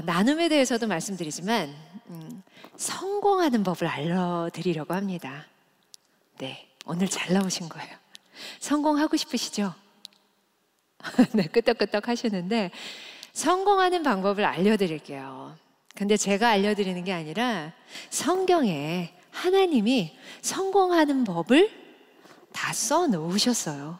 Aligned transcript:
아, 0.00 0.02
나눔에 0.02 0.48
대해서도 0.48 0.86
말씀드리지만 0.86 1.74
음, 2.08 2.42
성공하는 2.76 3.62
법을 3.62 3.86
알려드리려고 3.86 4.94
합니다. 4.94 5.46
네, 6.38 6.66
오늘 6.86 7.06
잘 7.08 7.34
나오신 7.34 7.68
거예요. 7.68 7.90
성공하고 8.60 9.18
싶으시죠? 9.18 9.74
네, 11.32 11.44
끄떡끄떡 11.48 12.08
하시는데 12.08 12.70
성공하는 13.34 14.02
방법을 14.02 14.44
알려드릴게요. 14.46 15.54
근데 15.94 16.16
제가 16.16 16.48
알려드리는 16.48 17.04
게 17.04 17.12
아니라 17.12 17.72
성경에 18.08 19.14
하나님이 19.30 20.16
성공하는 20.40 21.24
법을 21.24 21.70
다 22.52 22.72
써 22.72 23.06
놓으셨어요. 23.06 23.98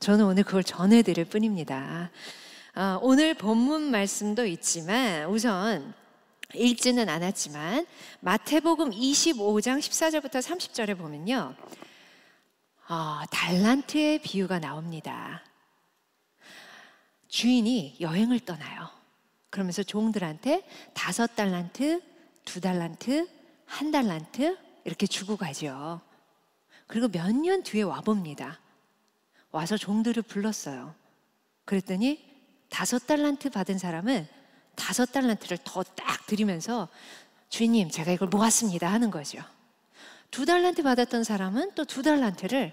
저는 0.00 0.24
오늘 0.24 0.44
그걸 0.44 0.64
전해드릴 0.64 1.26
뿐입니다. 1.26 2.10
어, 2.74 2.98
오늘 3.02 3.34
본문 3.34 3.90
말씀도 3.90 4.46
있지만 4.46 5.26
우선 5.26 5.92
읽지는 6.54 7.06
않았지만 7.10 7.86
마태복음 8.20 8.92
25장 8.92 9.78
14절부터 9.78 10.40
30절에 10.40 10.96
보면요. 10.96 11.54
어, 12.88 13.20
달란트의 13.30 14.20
비유가 14.22 14.58
나옵니다. 14.58 15.42
주인이 17.28 17.98
여행을 18.00 18.40
떠나요. 18.40 18.88
그러면서 19.50 19.82
종들한테 19.82 20.66
다섯 20.94 21.36
달란트, 21.36 22.00
두 22.46 22.62
달란트, 22.62 23.28
한 23.66 23.90
달란트 23.90 24.56
이렇게 24.84 25.06
주고 25.06 25.36
가죠. 25.36 26.00
그리고 26.86 27.08
몇 27.08 27.32
년 27.32 27.62
뒤에 27.62 27.82
와봅니다. 27.82 28.60
와서 29.50 29.76
종들을 29.76 30.22
불렀어요. 30.22 30.94
그랬더니 31.66 32.31
다섯 32.72 33.06
달란트 33.06 33.50
받은 33.50 33.76
사람은 33.76 34.26
다섯 34.74 35.12
달란트를 35.12 35.58
더 35.62 35.82
딱 35.82 36.26
드리면서 36.26 36.88
주인님, 37.50 37.90
제가 37.90 38.12
이걸 38.12 38.28
모았습니다 38.28 38.90
하는 38.90 39.10
거죠. 39.10 39.42
두 40.30 40.46
달란트 40.46 40.82
받았던 40.82 41.22
사람은 41.22 41.74
또 41.74 41.84
두 41.84 42.02
달란트를 42.02 42.72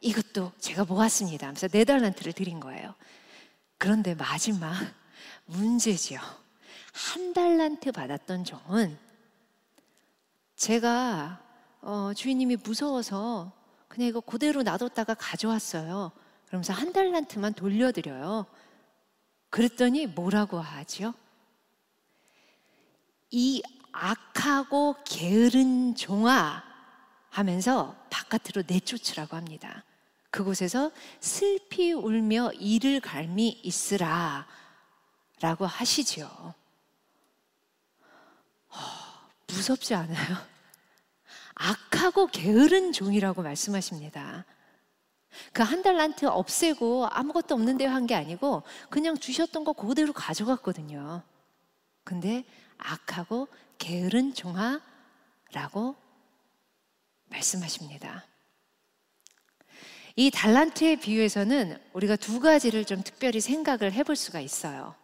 이것도 0.00 0.50
제가 0.58 0.84
모았습니다 0.84 1.46
하면서 1.46 1.68
네 1.68 1.84
달란트를 1.84 2.32
드린 2.32 2.58
거예요. 2.58 2.94
그런데 3.78 4.16
마지막 4.16 4.74
문제지요. 5.44 6.18
한 6.92 7.32
달란트 7.32 7.92
받았던 7.92 8.44
종은 8.44 8.98
제가 10.56 11.40
어, 11.82 12.10
주인님이 12.16 12.56
무서워서 12.56 13.52
그냥 13.86 14.08
이거 14.08 14.18
그대로 14.18 14.64
놔뒀다가 14.64 15.14
가져왔어요. 15.14 16.10
그러면서 16.46 16.72
한 16.72 16.92
달란트만 16.92 17.54
돌려드려요. 17.54 18.46
그랬더니 19.50 20.06
뭐라고 20.06 20.60
하지요? 20.60 21.14
이 23.30 23.62
악하고 23.92 24.96
게으른 25.04 25.94
종아 25.94 26.62
하면서 27.30 27.96
바깥으로 28.10 28.62
내쫓으라고 28.66 29.36
합니다. 29.36 29.84
그곳에서 30.30 30.90
슬피 31.20 31.92
울며 31.92 32.52
이를 32.52 33.00
갈미 33.00 33.60
있으라 33.62 34.46
라고 35.40 35.66
하시지요. 35.66 36.54
어, 38.68 38.76
무섭지 39.46 39.94
않아요? 39.94 40.36
악하고 41.54 42.26
게으른 42.26 42.92
종이라고 42.92 43.42
말씀하십니다. 43.42 44.44
그 45.52 45.62
한 45.62 45.82
달란트 45.82 46.26
없애고 46.26 47.08
아무것도 47.10 47.54
없는데 47.54 47.86
한 47.86 48.06
게 48.06 48.14
아니고 48.14 48.62
그냥 48.90 49.16
주셨던 49.18 49.64
거 49.64 49.72
그대로 49.72 50.12
가져갔거든요. 50.12 51.22
근데 52.04 52.44
악하고 52.78 53.48
게으른 53.78 54.32
종아라고 54.34 55.96
말씀하십니다. 57.26 58.24
이 60.14 60.30
달란트의 60.30 60.96
비유에서는 61.00 61.78
우리가 61.92 62.16
두 62.16 62.40
가지를 62.40 62.84
좀 62.84 63.02
특별히 63.02 63.40
생각을 63.40 63.92
해볼 63.92 64.16
수가 64.16 64.40
있어요. 64.40 64.94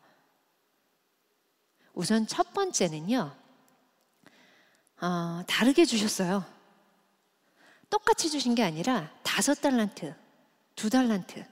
우선 1.92 2.26
첫 2.26 2.54
번째는요, 2.54 3.36
어, 5.02 5.42
다르게 5.46 5.84
주셨어요. 5.84 6.44
똑같이 7.90 8.30
주신 8.30 8.54
게 8.54 8.62
아니라 8.62 9.10
다섯 9.22 9.60
달란트, 9.60 10.14
두 10.74 10.90
달란트, 10.90 11.44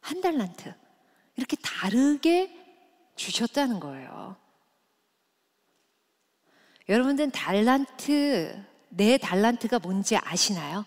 한 0.00 0.20
달란트 0.20 0.74
이렇게 1.36 1.56
다르게 1.62 2.54
주셨다는 3.16 3.80
거예요. 3.80 4.36
여러분들은 6.88 7.30
달란트, 7.30 8.64
내 8.88 9.18
달란트가 9.18 9.78
뭔지 9.78 10.16
아시나요? 10.16 10.84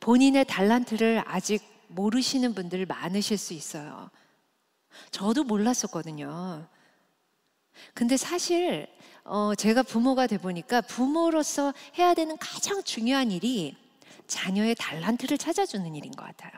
본인의 0.00 0.44
달란트를 0.44 1.22
아직 1.26 1.62
모르시는 1.88 2.54
분들 2.54 2.86
많으실 2.86 3.38
수 3.38 3.54
있어요. 3.54 4.10
저도 5.10 5.44
몰랐었거든요. 5.44 6.66
근데 7.94 8.16
사실 8.16 8.86
어, 9.24 9.54
제가 9.54 9.82
부모가 9.82 10.26
돼 10.26 10.38
보니까 10.38 10.82
부모로서 10.82 11.72
해야 11.98 12.14
되는 12.14 12.36
가장 12.38 12.82
중요한 12.82 13.30
일이 13.30 13.76
자녀의 14.26 14.74
달란트를 14.74 15.38
찾아주는 15.38 15.94
일인 15.94 16.12
것 16.12 16.24
같아요. 16.24 16.52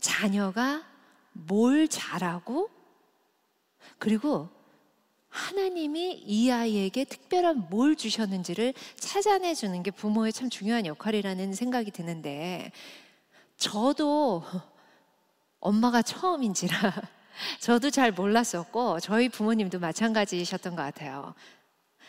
자녀가 0.00 0.84
뭘 1.32 1.88
잘하고 1.88 2.70
그리고 3.98 4.48
하나님이 5.28 6.22
이 6.24 6.50
아이에게 6.50 7.04
특별한 7.04 7.68
뭘 7.70 7.96
주셨는지를 7.96 8.74
찾아내 8.96 9.54
주는 9.54 9.82
게 9.82 9.90
부모의 9.90 10.32
참 10.32 10.48
중요한 10.48 10.86
역할이라는 10.86 11.54
생각이 11.54 11.90
드는데 11.90 12.72
저도 13.56 14.42
엄마가 15.60 16.02
처음인지라 16.02 16.92
저도 17.60 17.90
잘 17.90 18.12
몰랐었고 18.12 19.00
저희 19.00 19.28
부모님도 19.28 19.78
마찬가지셨던 19.78 20.76
것 20.76 20.82
같아요. 20.82 21.34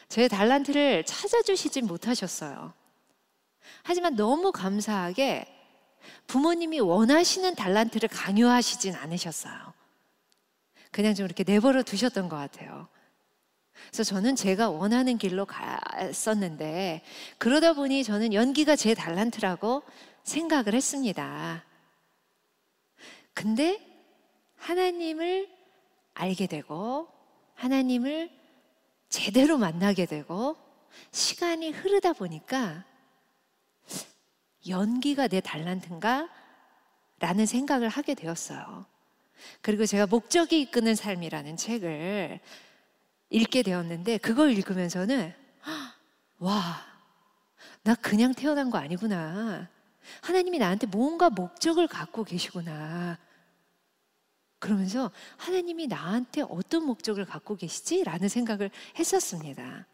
제 0.07 0.27
달란트를 0.27 1.03
찾아주시진 1.05 1.85
못하셨어요. 1.85 2.73
하지만 3.83 4.15
너무 4.15 4.51
감사하게 4.51 5.58
부모님이 6.27 6.79
원하시는 6.79 7.55
달란트를 7.55 8.09
강요하시진 8.09 8.95
않으셨어요. 8.95 9.73
그냥 10.91 11.13
좀 11.13 11.25
이렇게 11.25 11.43
내버려 11.43 11.83
두셨던 11.83 12.29
것 12.29 12.35
같아요. 12.35 12.87
그래서 13.87 14.03
저는 14.03 14.35
제가 14.35 14.69
원하는 14.69 15.17
길로 15.17 15.45
갔었는데 15.45 17.01
그러다 17.37 17.73
보니 17.73 18.03
저는 18.03 18.33
연기가 18.33 18.75
제 18.75 18.93
달란트라고 18.93 19.83
생각을 20.23 20.73
했습니다. 20.73 21.63
근데 23.33 23.79
하나님을 24.57 25.49
알게 26.13 26.47
되고 26.47 27.07
하나님을 27.55 28.29
제대로 29.07 29.57
만나게 29.57 30.05
되고 30.05 30.57
시간이 31.11 31.71
흐르다 31.71 32.13
보니까 32.13 32.85
연기가 34.67 35.27
내 35.27 35.39
달란트인가? 35.41 36.29
라는 37.19 37.45
생각을 37.45 37.89
하게 37.89 38.13
되었어요. 38.13 38.85
그리고 39.61 39.85
제가 39.85 40.07
목적이 40.07 40.61
이끄는 40.61 40.95
삶이라는 40.95 41.57
책을 41.57 42.39
읽게 43.29 43.63
되었는데 43.63 44.17
그걸 44.17 44.51
읽으면서는 44.51 45.33
와, 46.39 46.85
나 47.83 47.95
그냥 47.95 48.33
태어난 48.33 48.69
거 48.69 48.77
아니구나. 48.77 49.69
하나님이 50.21 50.57
나한테 50.57 50.87
뭔가 50.87 51.29
목적을 51.29 51.87
갖고 51.87 52.23
계시구나. 52.23 53.17
그러면서 54.59 55.11
하나님이 55.37 55.87
나한테 55.87 56.41
어떤 56.41 56.85
목적을 56.85 57.25
갖고 57.25 57.55
계시지? 57.55 58.03
라는 58.03 58.27
생각을 58.27 58.71
했었습니다. 58.97 59.85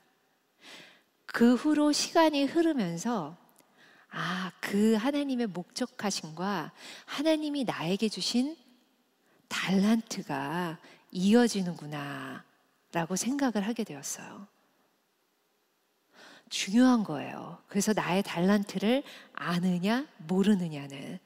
그 1.26 1.56
후로 1.56 1.92
시간이 1.92 2.46
흐르면서 2.46 3.38
아, 4.18 4.50
그 4.62 4.94
하나님의 4.96 5.48
목적하심과 5.48 6.72
하나님이 7.04 7.66
나에게 7.66 8.08
주신 8.08 8.56
달란트가 9.50 10.80
이어지는구나. 11.12 12.46
라고 12.94 13.18
생각을 13.18 13.68
하게 13.68 13.84
되었어요. 13.84 14.48
중요한 16.50 17.04
거예요. 17.04 17.62
그래서 17.68 17.92
나의 17.92 18.24
달란트를 18.24 19.04
아느냐, 19.34 20.08
모르느냐는. 20.20 21.20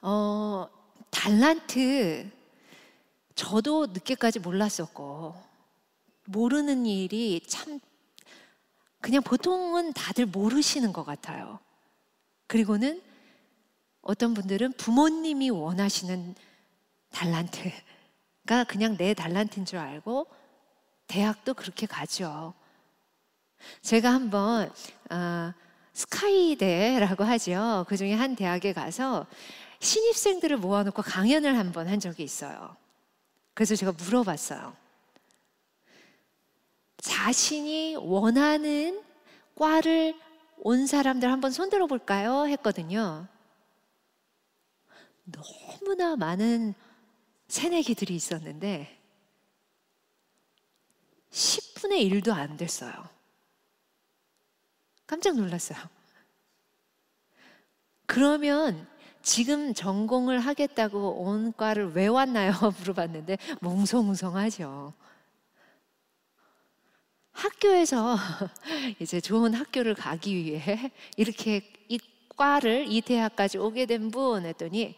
어, 0.00 0.66
달란트, 1.10 2.30
저도 3.34 3.88
늦게까지 3.88 4.38
몰랐었고, 4.38 5.34
모르는 6.24 6.86
일이 6.86 7.42
참, 7.46 7.80
그냥 9.00 9.22
보통은 9.22 9.92
다들 9.92 10.26
모르시는 10.26 10.92
것 10.92 11.04
같아요. 11.04 11.58
그리고는 12.46 13.02
어떤 14.02 14.34
분들은 14.34 14.72
부모님이 14.72 15.50
원하시는 15.50 16.34
달란트, 17.10 17.70
그냥 18.68 18.96
내 18.96 19.14
달란트인 19.14 19.66
줄 19.66 19.78
알고 19.78 20.26
대학도 21.06 21.54
그렇게 21.54 21.86
가죠. 21.86 22.54
제가 23.82 24.12
한번 24.12 24.72
어, 25.10 25.52
스카이대라고 25.92 27.24
하죠. 27.24 27.84
그 27.88 27.96
중에 27.96 28.14
한 28.14 28.36
대학에 28.36 28.72
가서 28.72 29.26
신입생들을 29.80 30.56
모아놓고 30.58 31.02
강연을 31.02 31.58
한번 31.58 31.88
한 31.88 32.00
적이 32.00 32.22
있어요. 32.22 32.76
그래서 33.54 33.74
제가 33.76 33.92
물어봤어요. 33.92 34.74
자신이 37.00 37.96
원하는 37.96 39.02
과를 39.54 40.14
온 40.58 40.86
사람들 40.86 41.30
한번 41.30 41.50
손들어 41.50 41.86
볼까요? 41.86 42.46
했거든요. 42.46 43.26
너무나 45.24 46.16
많은 46.16 46.74
새내기들이 47.48 48.14
있었는데 48.14 48.98
10분의 51.30 52.10
1도 52.10 52.32
안 52.32 52.56
됐어요. 52.56 52.92
깜짝 55.06 55.36
놀랐어요. 55.36 55.78
그러면 58.06 58.88
지금 59.22 59.74
전공을 59.74 60.40
하겠다고 60.40 61.22
온 61.22 61.52
과를 61.52 61.92
왜 61.92 62.06
왔나요? 62.06 62.52
물어봤는데 62.80 63.38
몽성몽성하죠. 63.60 64.92
학교에서 67.40 68.16
이제 69.00 69.20
좋은 69.20 69.54
학교를 69.54 69.94
가기 69.94 70.34
위해 70.34 70.90
이렇게 71.16 71.62
이 71.88 71.98
과를 72.36 72.86
이 72.88 73.00
대학까지 73.00 73.58
오게 73.58 73.86
된 73.86 74.10
분 74.10 74.44
했더니 74.44 74.94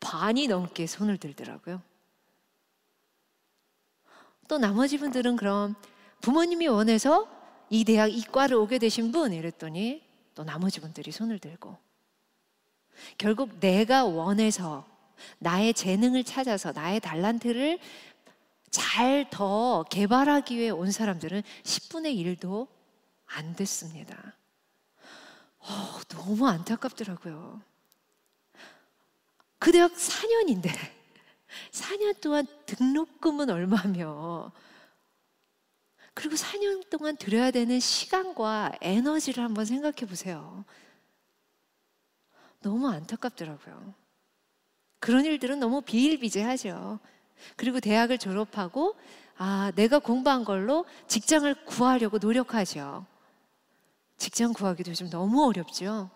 반이 0.00 0.48
넘게 0.48 0.86
손을 0.86 1.16
들더라고요. 1.16 1.80
또 4.48 4.58
나머지 4.58 4.98
분들은 4.98 5.36
그럼 5.36 5.74
부모님이 6.20 6.66
원해서 6.66 7.26
이 7.70 7.84
대학 7.84 8.12
이과를 8.12 8.56
오게 8.56 8.78
되신 8.78 9.10
분 9.12 9.32
이랬더니 9.32 10.02
또 10.34 10.44
나머지 10.44 10.80
분들이 10.80 11.10
손을 11.10 11.38
들고 11.38 11.78
결국 13.16 13.58
내가 13.60 14.04
원해서 14.04 14.86
나의 15.38 15.72
재능을 15.72 16.24
찾아서 16.24 16.72
나의 16.72 17.00
달란트를 17.00 17.78
잘 18.74 19.30
더 19.30 19.84
개발하기 19.88 20.56
위해 20.56 20.70
온 20.70 20.90
사람들은 20.90 21.42
10분의 21.62 22.16
1도 22.40 22.66
안 23.26 23.54
됐습니다. 23.54 24.36
어, 25.58 26.00
너무 26.08 26.48
안타깝더라고요. 26.48 27.62
그 29.60 29.70
대학 29.70 29.92
4년인데 29.92 30.70
4년 31.70 32.18
동안 32.20 32.46
등록금은 32.66 33.48
얼마며 33.48 34.50
그리고 36.12 36.34
4년 36.34 36.90
동안 36.90 37.16
들여야 37.16 37.52
되는 37.52 37.78
시간과 37.78 38.72
에너지를 38.80 39.44
한번 39.44 39.64
생각해 39.66 40.06
보세요. 40.08 40.64
너무 42.60 42.88
안타깝더라고요. 42.88 43.94
그런 44.98 45.24
일들은 45.24 45.60
너무 45.60 45.80
비일비재하죠. 45.80 46.98
그리고 47.56 47.80
대학을 47.80 48.18
졸업하고 48.18 48.96
아, 49.36 49.72
내가 49.74 49.98
공부한 49.98 50.44
걸로 50.44 50.84
직장을 51.08 51.52
구하려고 51.66 52.18
노력하죠. 52.18 53.04
직장 54.16 54.52
구하기도 54.52 54.94
좀 54.94 55.10
너무 55.10 55.44
어렵죠. 55.46 56.10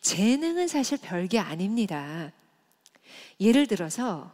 재능은 0.00 0.68
사실 0.68 0.98
별게 0.98 1.38
아닙니다. 1.38 2.32
예를 3.40 3.66
들어서 3.66 4.32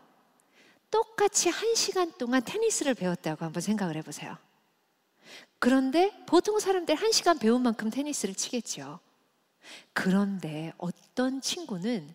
똑같이 0.91 1.49
한 1.49 1.75
시간 1.75 2.12
동안 2.19 2.43
테니스를 2.44 2.94
배웠다고 2.94 3.44
한번 3.44 3.61
생각을 3.61 3.97
해보세요. 3.97 4.37
그런데 5.58 6.12
보통 6.26 6.58
사람들 6.58 6.94
한 6.94 7.12
시간 7.12 7.38
배운 7.38 7.62
만큼 7.62 7.91
테니스를 7.91 8.35
치겠죠. 8.35 9.00
그런데 9.93 10.73
어떤 10.79 11.41
친구는 11.41 12.14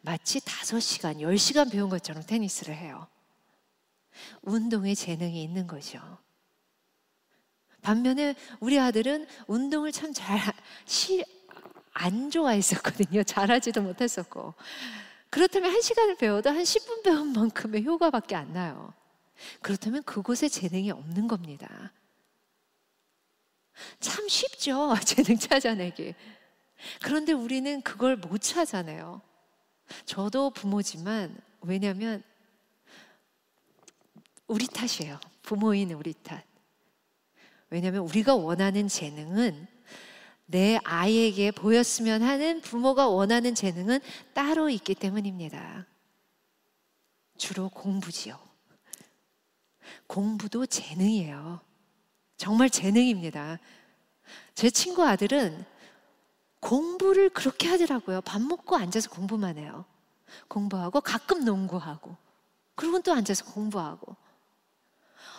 마치 0.00 0.40
다섯 0.44 0.80
시간, 0.80 1.20
열 1.20 1.38
시간 1.38 1.68
배운 1.68 1.88
것처럼 1.88 2.22
테니스를 2.24 2.74
해요. 2.74 3.06
운동에 4.42 4.94
재능이 4.94 5.42
있는 5.42 5.66
거죠. 5.66 6.00
반면에 7.82 8.34
우리 8.60 8.78
아들은 8.78 9.26
운동을 9.46 9.92
참잘안 9.92 10.52
좋아했었거든요. 12.32 13.22
잘하지도 13.24 13.82
못했었고. 13.82 14.54
그렇다면 15.30 15.72
한 15.72 15.82
시간을 15.82 16.16
배워도 16.16 16.48
한 16.48 16.62
10분 16.62 17.02
배운 17.02 17.32
만큼의 17.32 17.84
효과밖에 17.84 18.36
안 18.36 18.52
나요. 18.52 18.94
그렇다면 19.60 20.02
그곳에 20.04 20.48
재능이 20.48 20.92
없는 20.92 21.28
겁니다. 21.28 21.92
참 24.00 24.28
쉽죠. 24.28 24.94
재능 25.04 25.36
찾아내기. 25.38 26.14
그런데 27.02 27.32
우리는 27.32 27.82
그걸 27.82 28.16
못 28.16 28.38
찾아내요. 28.38 29.20
저도 30.04 30.50
부모지만 30.50 31.36
왜냐하면 31.60 32.22
우리 34.46 34.66
탓이에요. 34.66 35.18
부모인 35.42 35.92
우리 35.92 36.12
탓. 36.14 36.44
왜냐하면 37.70 38.02
우리가 38.02 38.34
원하는 38.34 38.88
재능은 38.88 39.66
내 40.46 40.78
아이에게 40.84 41.50
보였으면 41.50 42.22
하는 42.22 42.60
부모가 42.60 43.08
원하는 43.08 43.54
재능은 43.54 44.00
따로 44.34 44.68
있기 44.68 44.94
때문입니다. 44.94 45.86
주로 47.38 47.68
공부지요. 47.70 48.38
공부도 50.06 50.66
재능이에요. 50.66 51.60
정말 52.36 52.68
재능입니다. 52.68 53.58
제 54.54 54.70
친구 54.70 55.04
아들은 55.04 55.64
공부를 56.64 57.28
그렇게 57.28 57.68
하더라고요. 57.68 58.22
밥 58.22 58.40
먹고 58.40 58.74
앉아서 58.76 59.10
공부만 59.10 59.58
해요. 59.58 59.84
공부하고 60.48 61.02
가끔 61.02 61.44
농구하고 61.44 62.16
그리고 62.74 63.00
또 63.02 63.12
앉아서 63.12 63.44
공부하고 63.52 64.16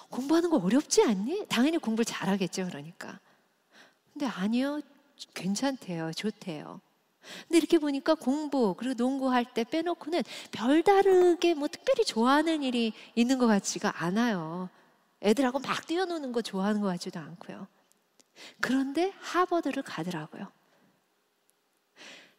공부하는 0.09 0.51
거 0.51 0.57
어렵지 0.57 1.03
않니? 1.03 1.47
당연히 1.49 1.79
공부를 1.79 2.05
잘하겠죠. 2.05 2.67
그러니까. 2.67 3.19
근데 4.13 4.27
아니요. 4.27 4.81
괜찮대요. 5.33 6.11
좋대요. 6.13 6.79
근데 7.47 7.57
이렇게 7.57 7.79
보니까 7.79 8.13
공부 8.13 8.75
그리고 8.77 8.93
농구할 8.93 9.51
때 9.51 9.63
빼놓고는 9.63 10.21
별다르게 10.51 11.55
뭐 11.55 11.67
특별히 11.67 12.05
좋아하는 12.05 12.61
일이 12.61 12.93
있는 13.15 13.39
것 13.39 13.47
같지가 13.47 14.03
않아요. 14.03 14.69
애들하고 15.23 15.57
막 15.57 15.87
뛰어노는 15.87 16.33
거 16.33 16.43
좋아하는 16.43 16.81
것 16.81 16.87
같지도 16.87 17.19
않고요. 17.19 17.65
그런데 18.61 19.11
하버드를 19.21 19.81
가더라고요. 19.81 20.51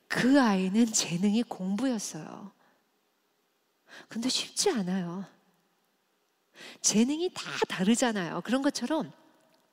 그 0.08 0.40
아이는 0.40 0.86
재능이 0.86 1.42
공부였어요. 1.44 2.52
근데 4.08 4.28
쉽지 4.28 4.70
않아요. 4.70 5.24
재능이 6.80 7.32
다 7.34 7.42
다르잖아요. 7.68 8.40
그런 8.42 8.62
것처럼 8.62 9.12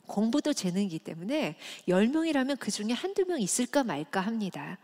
공부도 0.08 0.54
재능이기 0.54 1.00
때문에 1.00 1.58
10명이라면 1.88 2.60
그 2.60 2.72
중에 2.72 2.92
한두 2.92 3.26
명 3.26 3.40
있을까 3.40 3.84
말까 3.84 4.22
합니다. 4.22 4.78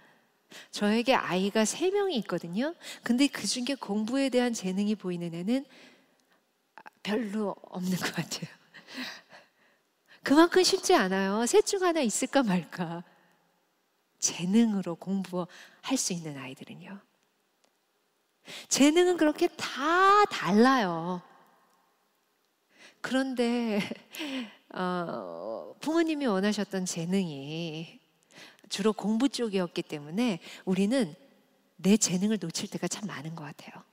저에게 0.71 1.13
아이가 1.13 1.63
3명이 1.63 2.13
있거든요. 2.19 2.73
근데 3.03 3.27
그 3.27 3.45
중에 3.45 3.75
공부에 3.79 4.29
대한 4.29 4.53
재능이 4.53 4.95
보이는 4.95 5.33
애는 5.33 5.65
별로 7.03 7.55
없는 7.63 7.97
것 7.97 8.13
같아요. 8.13 8.49
그만큼 10.23 10.63
쉽지 10.63 10.95
않아요. 10.95 11.45
셋 11.45 11.65
중 11.65 11.83
하나 11.83 12.01
있을까 12.01 12.43
말까. 12.43 13.03
재능으로 14.19 14.95
공부할 14.95 15.97
수 15.97 16.13
있는 16.13 16.37
아이들은요. 16.37 16.99
재능은 18.67 19.17
그렇게 19.17 19.47
다 19.47 20.25
달라요. 20.25 21.21
그런데 23.01 23.79
어, 24.73 25.73
부모님이 25.79 26.25
원하셨던 26.25 26.85
재능이 26.85 27.99
주로 28.69 28.93
공부 28.93 29.29
쪽이었기 29.29 29.81
때문에 29.83 30.39
우리는 30.65 31.15
내 31.77 31.97
재능을 31.97 32.37
놓칠 32.39 32.69
때가 32.69 32.87
참 32.87 33.07
많은 33.07 33.35
것 33.35 33.43
같아요. 33.43 33.83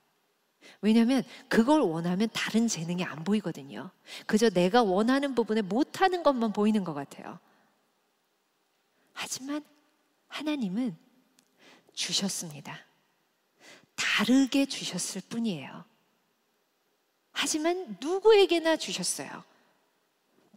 왜냐하면 0.81 1.23
그걸 1.47 1.81
원하면 1.81 2.29
다른 2.33 2.67
재능이 2.67 3.03
안 3.03 3.23
보이거든요. 3.23 3.89
그저 4.25 4.49
내가 4.49 4.83
원하는 4.83 5.33
부분에 5.33 5.61
못하는 5.61 6.21
것만 6.21 6.53
보이는 6.53 6.83
것 6.83 6.93
같아요. 6.93 7.39
하지만 9.13 9.63
하나님은 10.27 10.97
주셨습니다. 11.93 12.79
다르게 13.95 14.65
주셨을 14.65 15.21
뿐이에요. 15.29 15.85
하지만 17.31 17.97
누구에게나 17.99 18.77
주셨어요. 18.77 19.43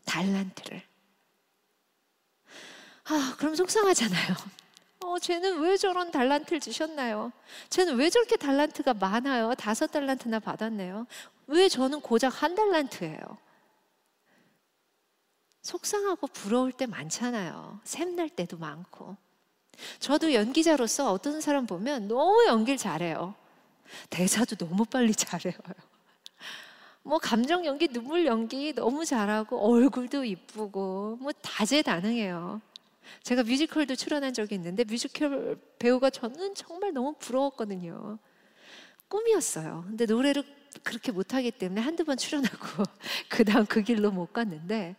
달란트를. 0.05 0.83
아, 3.05 3.35
그럼 3.39 3.55
속상하잖아요. 3.55 4.35
어, 5.05 5.19
쟤는 5.19 5.61
왜 5.61 5.77
저런 5.77 6.11
달란트를 6.11 6.61
주셨나요? 6.61 7.33
쟤는 7.71 7.97
왜 7.97 8.11
저렇게 8.11 8.37
달란트가 8.37 8.95
많아요? 8.95 9.55
다섯 9.55 9.89
달란트나 9.89 10.41
받았네요. 10.41 11.07
왜 11.47 11.69
저는 11.69 12.00
고작 12.00 12.43
한 12.43 12.55
달란트예요? 12.55 13.19
속상하고 15.62 16.27
부러울 16.29 16.73
때 16.73 16.87
많잖아요. 16.87 17.81
샘날 17.85 18.29
때도 18.29 18.57
많고. 18.59 19.17
저도 19.99 20.35
연기자로서 20.35 21.12
어떤 21.12 21.41
사람 21.41 21.67
보면 21.67 22.09
너무 22.09 22.45
연기를 22.47 22.79
잘해요. 22.79 23.35
대사도 24.09 24.57
너무 24.57 24.85
빨리 24.85 25.15
잘해요. 25.15 25.55
뭐 27.03 27.19
감정 27.19 27.65
연기, 27.65 27.89
눈물 27.89 28.27
연기 28.27 28.73
너무 28.75 29.05
잘하고 29.05 29.59
얼굴도 29.59 30.25
이쁘고 30.25 31.19
뭐 31.21 31.33
다재다능해요. 31.33 32.61
제가 33.23 33.43
뮤지컬도 33.43 33.97
출연한 33.97 34.33
적이 34.33 34.57
있는데 34.57 34.85
뮤지컬 34.85 35.59
배우가 35.79 36.11
저는 36.11 36.55
정말 36.55 36.93
너무 36.93 37.15
부러웠거든요. 37.19 38.19
꿈이었어요. 39.09 39.85
근데 39.89 40.07
노래를 40.07 40.45
그렇게 40.85 41.11
못하기 41.11 41.50
때문에 41.53 41.81
한두 41.81 42.05
번 42.05 42.17
출연하고 42.17 42.85
그 43.29 43.45
다음 43.45 43.67
그 43.67 43.83
길로 43.83 44.11
못 44.11 44.33
갔는데 44.33 44.95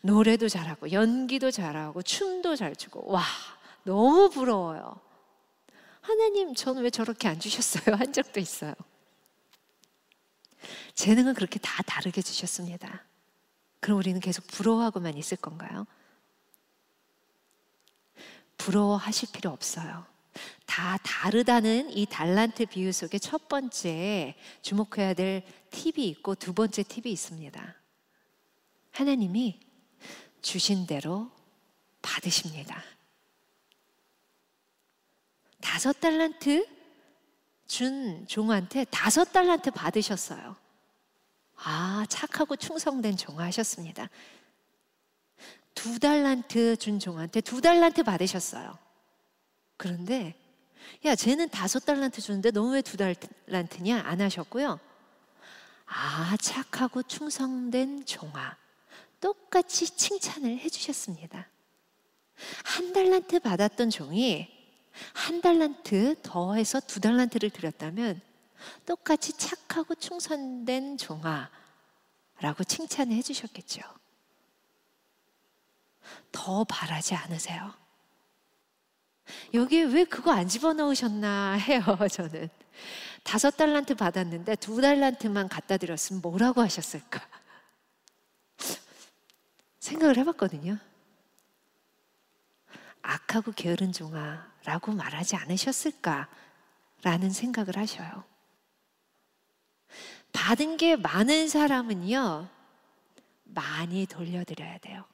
노래도 0.00 0.48
잘하고 0.48 0.90
연기도 0.92 1.50
잘하고 1.50 2.02
춤도 2.02 2.56
잘 2.56 2.74
추고 2.74 3.04
와 3.06 3.22
너무 3.84 4.30
부러워요. 4.30 5.00
하나님 6.00 6.54
저는 6.54 6.82
왜 6.82 6.90
저렇게 6.90 7.28
안 7.28 7.38
주셨어요? 7.38 7.96
한 7.96 8.12
적도 8.12 8.40
있어요. 8.40 8.74
재능은 10.94 11.34
그렇게 11.34 11.58
다 11.58 11.82
다르게 11.82 12.22
주셨습니다. 12.22 13.04
그럼 13.80 13.98
우리는 13.98 14.20
계속 14.20 14.46
부러워하고만 14.46 15.16
있을 15.16 15.36
건가요? 15.36 15.86
부러워하실 18.56 19.30
필요 19.32 19.50
없어요. 19.50 20.06
다 20.66 20.96
다르다는 20.98 21.90
이 21.90 22.06
달란트 22.06 22.66
비유 22.66 22.92
속에 22.92 23.18
첫 23.18 23.48
번째 23.48 24.34
주목해야 24.62 25.14
될 25.14 25.44
팁이 25.70 26.08
있고 26.08 26.34
두 26.34 26.54
번째 26.54 26.82
팁이 26.82 27.12
있습니다. 27.12 27.76
하나님이 28.90 29.60
주신 30.40 30.86
대로 30.86 31.30
받으십니다. 32.00 32.82
다섯 35.74 35.98
달란트 35.98 36.68
준 37.66 38.28
종한테 38.28 38.84
다섯 38.92 39.24
달란트 39.32 39.72
받으셨어요. 39.72 40.54
아, 41.56 42.06
착하고 42.08 42.54
충성된 42.54 43.16
종아 43.16 43.42
하셨습니다. 43.46 44.08
두 45.74 45.98
달란트 45.98 46.76
준 46.76 47.00
종한테 47.00 47.40
두 47.40 47.60
달란트 47.60 48.04
받으셨어요. 48.04 48.78
그런데 49.76 50.36
야, 51.06 51.16
쟤는 51.16 51.48
다섯 51.48 51.84
달란트 51.84 52.20
주는데 52.20 52.52
너 52.52 52.70
왜 52.72 52.80
두 52.80 52.96
달란트냐? 52.96 54.00
안 54.06 54.20
하셨고요. 54.20 54.78
아, 55.86 56.36
착하고 56.40 57.02
충성된 57.02 58.06
종아. 58.06 58.56
똑같이 59.20 59.86
칭찬을 59.86 60.56
해주셨습니다. 60.60 61.48
한 62.64 62.92
달란트 62.92 63.40
받았던 63.40 63.90
종이 63.90 64.53
한 65.12 65.40
달란트 65.40 66.22
더해서 66.22 66.80
두 66.80 67.00
달란트를 67.00 67.50
드렸다면 67.50 68.20
똑같이 68.86 69.32
착하고 69.36 69.94
충성된 69.94 70.96
종아라고 70.98 72.64
칭찬을 72.66 73.14
해주셨겠죠. 73.16 73.82
더 76.32 76.64
바라지 76.64 77.14
않으세요? 77.14 77.72
여기에 79.54 79.84
왜 79.84 80.04
그거 80.04 80.32
안 80.32 80.48
집어넣으셨나 80.48 81.52
해요, 81.54 81.82
저는. 82.10 82.48
다섯 83.22 83.56
달란트 83.56 83.94
받았는데 83.94 84.56
두 84.56 84.80
달란트만 84.80 85.48
갖다 85.48 85.76
드렸으면 85.76 86.20
뭐라고 86.20 86.60
하셨을까? 86.60 87.26
생각을 89.78 90.18
해봤거든요. 90.18 90.78
악하고 93.02 93.52
게으른 93.52 93.92
종아 93.92 94.53
라고 94.64 94.92
말하지 94.92 95.36
않으셨을까라는 95.36 96.28
생각을 97.32 97.76
하셔요. 97.76 98.24
받은 100.32 100.76
게 100.76 100.96
많은 100.96 101.48
사람은요, 101.48 102.48
많이 103.44 104.06
돌려드려야 104.06 104.78
돼요. 104.78 105.04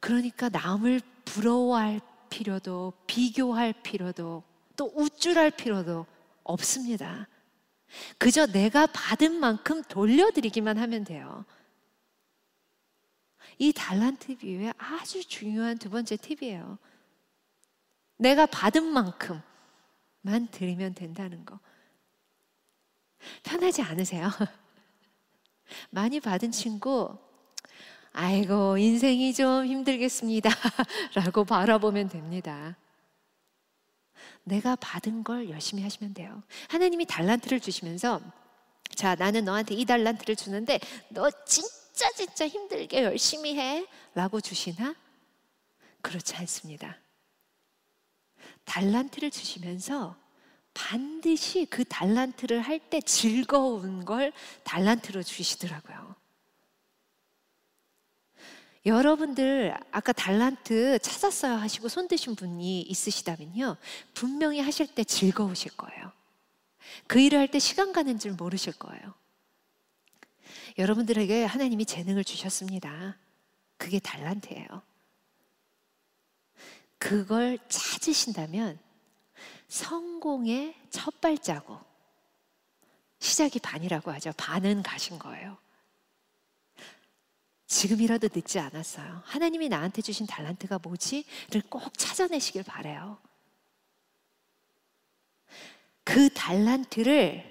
그러니까 0.00 0.48
남을 0.50 1.00
부러워할 1.24 2.00
필요도 2.28 2.92
비교할 3.06 3.72
필요도 3.72 4.42
또 4.76 4.92
우쭐할 4.94 5.50
필요도 5.52 6.04
없습니다. 6.42 7.28
그저 8.18 8.46
내가 8.46 8.86
받은 8.86 9.32
만큼 9.34 9.82
돌려드리기만 9.84 10.78
하면 10.78 11.04
돼요. 11.04 11.44
이 13.58 13.72
달란트 13.72 14.36
비유의 14.38 14.74
아주 14.76 15.26
중요한 15.26 15.78
두 15.78 15.88
번째 15.90 16.16
팁이에요. 16.16 16.78
내가 18.16 18.46
받은 18.46 18.84
만큼만 18.84 19.42
드리면 20.50 20.94
된다는 20.94 21.44
거. 21.44 21.58
편하지 23.42 23.82
않으세요? 23.82 24.28
많이 25.90 26.20
받은 26.20 26.52
친구 26.52 27.18
아이고, 28.16 28.78
인생이 28.78 29.34
좀 29.34 29.66
힘들겠습니다. 29.66 30.48
라고 31.16 31.44
바라보면 31.44 32.08
됩니다. 32.08 32.76
내가 34.44 34.76
받은 34.76 35.24
걸 35.24 35.50
열심히 35.50 35.82
하시면 35.82 36.14
돼요. 36.14 36.44
하나님이 36.68 37.06
달란트를 37.06 37.58
주시면서, 37.58 38.20
자, 38.94 39.16
나는 39.16 39.44
너한테 39.44 39.74
이 39.74 39.84
달란트를 39.84 40.36
주는데, 40.36 40.78
너 41.08 41.28
진짜 41.44 42.08
진짜 42.12 42.46
힘들게 42.46 43.02
열심히 43.02 43.58
해. 43.58 43.84
라고 44.14 44.40
주시나? 44.40 44.94
그렇지 46.00 46.36
않습니다. 46.36 46.96
달란트를 48.64 49.30
주시면서 49.30 50.16
반드시 50.72 51.66
그 51.66 51.84
달란트를 51.84 52.60
할 52.60 52.80
때 52.90 53.00
즐거운 53.00 54.04
걸 54.04 54.32
달란트로 54.64 55.22
주시더라고요. 55.22 56.14
여러분들 58.86 59.74
아까 59.92 60.12
달란트 60.12 60.98
찾았어요 60.98 61.54
하시고 61.54 61.88
손 61.88 62.06
드신 62.06 62.34
분이 62.36 62.82
있으시다면요. 62.82 63.76
분명히 64.12 64.60
하실 64.60 64.86
때 64.86 65.04
즐거우실 65.04 65.76
거예요. 65.76 66.12
그 67.06 67.18
일을 67.20 67.38
할 67.38 67.48
때 67.48 67.58
시간 67.58 67.92
가는 67.92 68.18
줄 68.18 68.32
모르실 68.32 68.74
거예요. 68.74 69.14
여러분들에게 70.76 71.44
하나님이 71.44 71.86
재능을 71.86 72.24
주셨습니다. 72.24 73.16
그게 73.78 73.98
달란트예요. 74.00 74.66
그걸 77.04 77.58
찾으신다면 77.68 78.78
성공의 79.68 80.74
첫 80.88 81.20
발자국, 81.20 81.78
시작이 83.18 83.58
반이라고 83.58 84.10
하죠. 84.12 84.32
반은 84.38 84.82
가신 84.82 85.18
거예요. 85.18 85.58
지금이라도 87.66 88.30
늦지 88.34 88.58
않았어요. 88.58 89.20
하나님이 89.26 89.68
나한테 89.68 90.00
주신 90.00 90.26
달란트가 90.26 90.78
뭐지?를 90.78 91.60
꼭 91.68 91.92
찾아내시길 91.98 92.62
바래요. 92.62 93.18
그 96.04 96.30
달란트를 96.32 97.44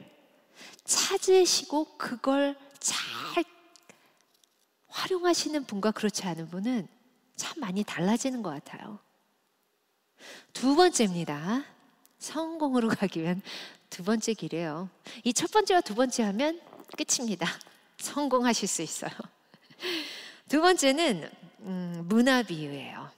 찾으시고 0.84 2.00
그걸 2.00 2.58
잘 2.80 3.44
활용하시는 4.88 5.64
분과 5.66 5.92
그렇지 5.92 6.24
않은 6.24 6.50
분은 6.50 6.88
참 7.36 7.60
많이 7.60 7.84
달라지는 7.84 8.42
것 8.42 8.50
같아요. 8.50 9.03
두 10.54 10.76
번째입니다. 10.76 11.64
성공으로 12.20 12.90
가기 12.96 13.22
위한 13.22 13.42
두 13.90 14.04
번째 14.04 14.34
길이에요. 14.34 14.90
이 15.24 15.34
첫 15.34 15.52
번째와 15.52 15.82
두 15.82 15.96
번째 15.96 16.24
하면 16.24 16.62
끝입니다. 16.98 17.48
성공하실 17.98 18.68
수 18.68 18.82
있어요. 18.82 19.12
두 20.50 20.62
번째는 20.62 21.30
음, 21.62 22.06
문화 22.08 22.44
비유예요. 22.44 23.10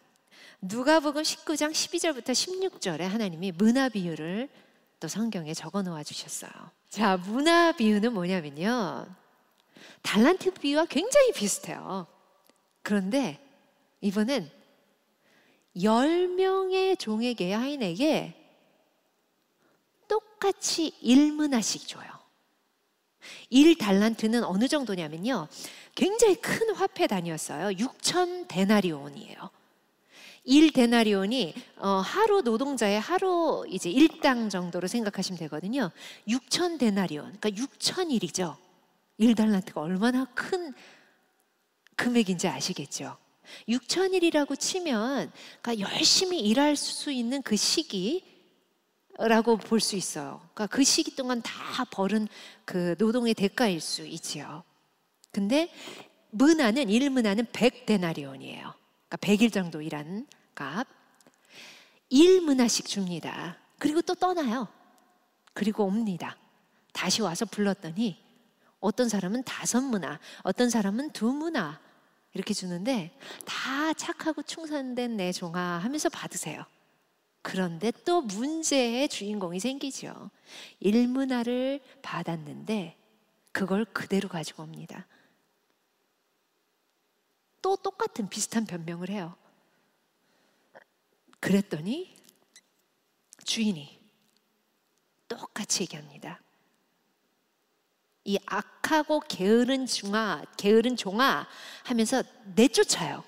누가복음 0.61 1.21
19장 1.21 1.71
12절부터 1.71 2.31
16절에 2.31 3.01
하나님이 3.01 3.51
문화 3.51 3.89
비유를 3.89 4.49
또 4.99 5.07
성경에 5.07 5.53
적어 5.53 5.81
놓아 5.81 6.03
주셨어요. 6.03 6.51
자, 6.89 7.17
문화 7.17 7.71
비유는 7.71 8.13
뭐냐면요. 8.13 9.07
달란트 10.01 10.51
비유와 10.53 10.85
굉장히 10.85 11.31
비슷해요. 11.33 12.07
그런데 12.81 13.39
이번엔 14.01 14.49
10명의 15.75 16.97
종에게 16.97 17.53
하인에게 17.53 18.33
똑같이 20.07 20.93
1문화씩 21.03 21.87
줘요. 21.87 22.15
1달란트는 23.51 24.43
어느 24.45 24.67
정도냐면요. 24.67 25.47
굉장히 25.95 26.35
큰 26.35 26.73
화폐 26.75 27.07
단위였어요. 27.07 27.75
6천 27.77 28.47
데나리온이에요. 28.47 29.49
1 30.43 30.73
데나리온이 30.73 31.55
어, 31.77 31.87
하루 31.87 32.41
노동자의 32.41 32.99
하루 32.99 33.65
이제 33.67 33.89
일당 33.89 34.49
정도로 34.49 34.87
생각하시면 34.87 35.39
되거든요. 35.39 35.89
6천 36.27 36.77
데나리온, 36.77 37.35
그러니까 37.39 37.49
6천 37.49 38.11
일이죠. 38.11 38.55
1달란트가 39.19 39.77
얼마나 39.77 40.25
큰 40.35 40.73
금액인지 41.95 42.47
아시겠죠? 42.47 43.17
6천일이라고 43.67 44.59
치면 44.59 45.31
그러니까 45.61 45.89
열심히 45.89 46.39
일할 46.39 46.75
수 46.75 47.11
있는 47.11 47.41
그 47.41 47.55
시기라고 47.55 48.25
볼 49.57 49.79
수 49.79 49.95
있어요. 49.95 50.41
그러니까 50.53 50.67
그 50.67 50.83
시기 50.83 51.15
동안 51.15 51.41
다 51.41 51.85
벌은 51.91 52.27
그 52.65 52.95
노동의 52.97 53.33
대가일 53.33 53.81
수 53.81 54.05
있지요. 54.05 54.63
근데 55.31 55.71
문화는 56.31 56.89
일문화는 56.89 57.45
100데나리온이에요. 57.45 58.73
그러니까 59.07 59.17
100일 59.21 59.53
정도 59.53 59.81
일한 59.81 60.27
값. 60.53 60.87
1문화씩 62.11 62.85
줍니다. 62.85 63.57
그리고 63.79 64.01
또 64.01 64.15
떠나요. 64.15 64.67
그리고 65.53 65.85
옵니다. 65.85 66.37
다시 66.93 67.21
와서 67.21 67.45
불렀더니 67.45 68.23
어떤 68.79 69.09
사람은 69.09 69.43
다섯 69.43 69.81
문화, 69.81 70.19
어떤 70.43 70.69
사람은 70.69 71.11
두 71.11 71.31
문화 71.31 71.79
이렇게 72.35 72.53
주는데 72.53 73.17
다 73.45 73.93
착하고 73.93 74.43
충성된 74.43 75.15
내 75.15 75.31
종아 75.31 75.79
하면서 75.79 76.09
받으세요. 76.09 76.65
그런데 77.41 77.91
또 78.03 78.21
문제의 78.21 79.07
주인공이 79.07 79.59
생기죠. 79.59 80.29
일문화를 80.81 81.79
받았는데 82.01 82.97
그걸 83.53 83.85
그대로 83.85 84.27
가지고 84.27 84.63
옵니다. 84.63 85.07
또 87.61 87.77
똑같은 87.77 88.27
비슷한 88.29 88.65
변명을 88.65 89.09
해요. 89.09 89.35
그랬더니 91.39 92.15
주인이 93.45 93.97
똑같이 95.29 95.83
얘기합니다. 95.83 96.41
이 98.25 98.39
악하고 98.47 99.21
게으른 99.21 99.85
중아, 99.85 100.43
게으른 100.57 100.97
종아 100.97 101.47
하면서 101.83 102.23
내쫓아요. 102.55 103.23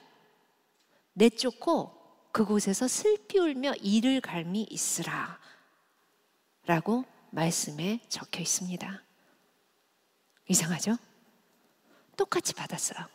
내쫓고 1.13 1.96
그곳에서 2.32 2.88
슬피 2.88 3.38
울며 3.38 3.74
이를 3.75 4.22
갈미 4.22 4.63
있으라. 4.70 5.39
라고 6.66 7.06
말씀에 7.30 8.00
적혀 8.10 8.42
있습니다. 8.42 9.04
이상하죠? 10.48 10.98
똑같이 12.16 12.54
받았어요. 12.54 13.08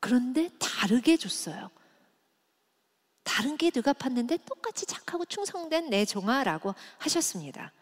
그런데 0.00 0.50
다르게 0.58 1.18
줬어요. 1.18 1.70
다른 3.22 3.58
게 3.58 3.70
누가 3.70 3.92
팠는데 3.92 4.42
똑같이 4.46 4.86
착하고 4.86 5.26
충성된 5.26 5.90
내 5.90 6.06
종아라고 6.06 6.74
하셨습니다. 6.96 7.72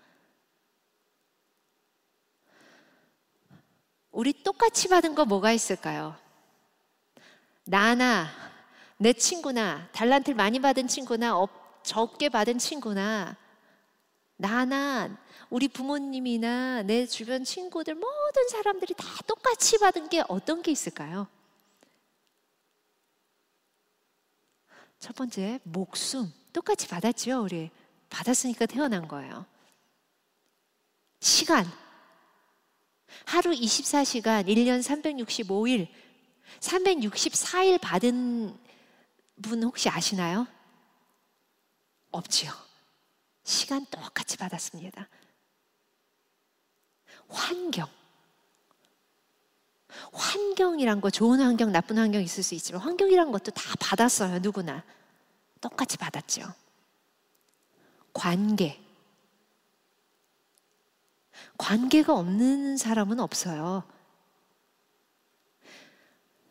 우리 4.16 4.32
똑같이 4.32 4.88
받은 4.88 5.14
거 5.14 5.26
뭐가 5.26 5.52
있을까요? 5.52 6.16
나나 7.64 8.26
내 8.96 9.12
친구나 9.12 9.90
달란트를 9.92 10.34
많이 10.34 10.58
받은 10.58 10.88
친구나 10.88 11.34
적게 11.82 12.30
받은 12.30 12.56
친구나 12.56 13.36
나나 14.36 15.14
우리 15.50 15.68
부모님이나 15.68 16.82
내 16.84 17.04
주변 17.04 17.44
친구들 17.44 17.94
모든 17.94 18.48
사람들이 18.48 18.94
다 18.94 19.06
똑같이 19.26 19.76
받은 19.76 20.08
게 20.08 20.22
어떤 20.28 20.62
게 20.62 20.70
있을까요? 20.70 21.28
첫 24.98 25.14
번째 25.14 25.60
목숨 25.62 26.32
똑같이 26.54 26.88
받았죠 26.88 27.42
우리 27.42 27.70
받았으니까 28.08 28.64
태어난 28.64 29.08
거예요. 29.08 29.44
시간 31.20 31.66
하루 33.24 33.52
24시간, 33.52 34.46
1년 34.46 34.82
365일, 34.82 35.88
364일 36.60 37.80
받은 37.80 38.56
분 39.42 39.62
혹시 39.62 39.88
아시나요? 39.88 40.46
없지요. 42.10 42.52
시간 43.44 43.84
똑같이 43.86 44.36
받았습니다. 44.36 45.08
환경. 47.28 47.88
환경이란 50.12 51.00
거 51.00 51.10
좋은 51.10 51.40
환경, 51.40 51.72
나쁜 51.72 51.98
환경 51.98 52.22
있을 52.22 52.42
수 52.42 52.54
있지만 52.54 52.80
환경이란 52.82 53.32
것도 53.32 53.50
다 53.52 53.74
받았어요. 53.78 54.40
누구나. 54.40 54.84
똑같이 55.60 55.96
받았죠. 55.96 56.52
관계. 58.12 58.85
관계가 61.58 62.14
없는 62.14 62.76
사람은 62.76 63.20
없어요. 63.20 63.84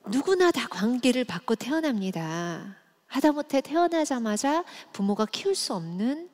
누구나 0.07 0.51
다 0.51 0.67
관계를 0.67 1.23
받고 1.23 1.55
태어납니다. 1.55 2.77
하다못해 3.07 3.61
태어나자마자 3.61 4.63
부모가 4.91 5.25
키울 5.25 5.55
수 5.55 5.73
없는 5.73 6.29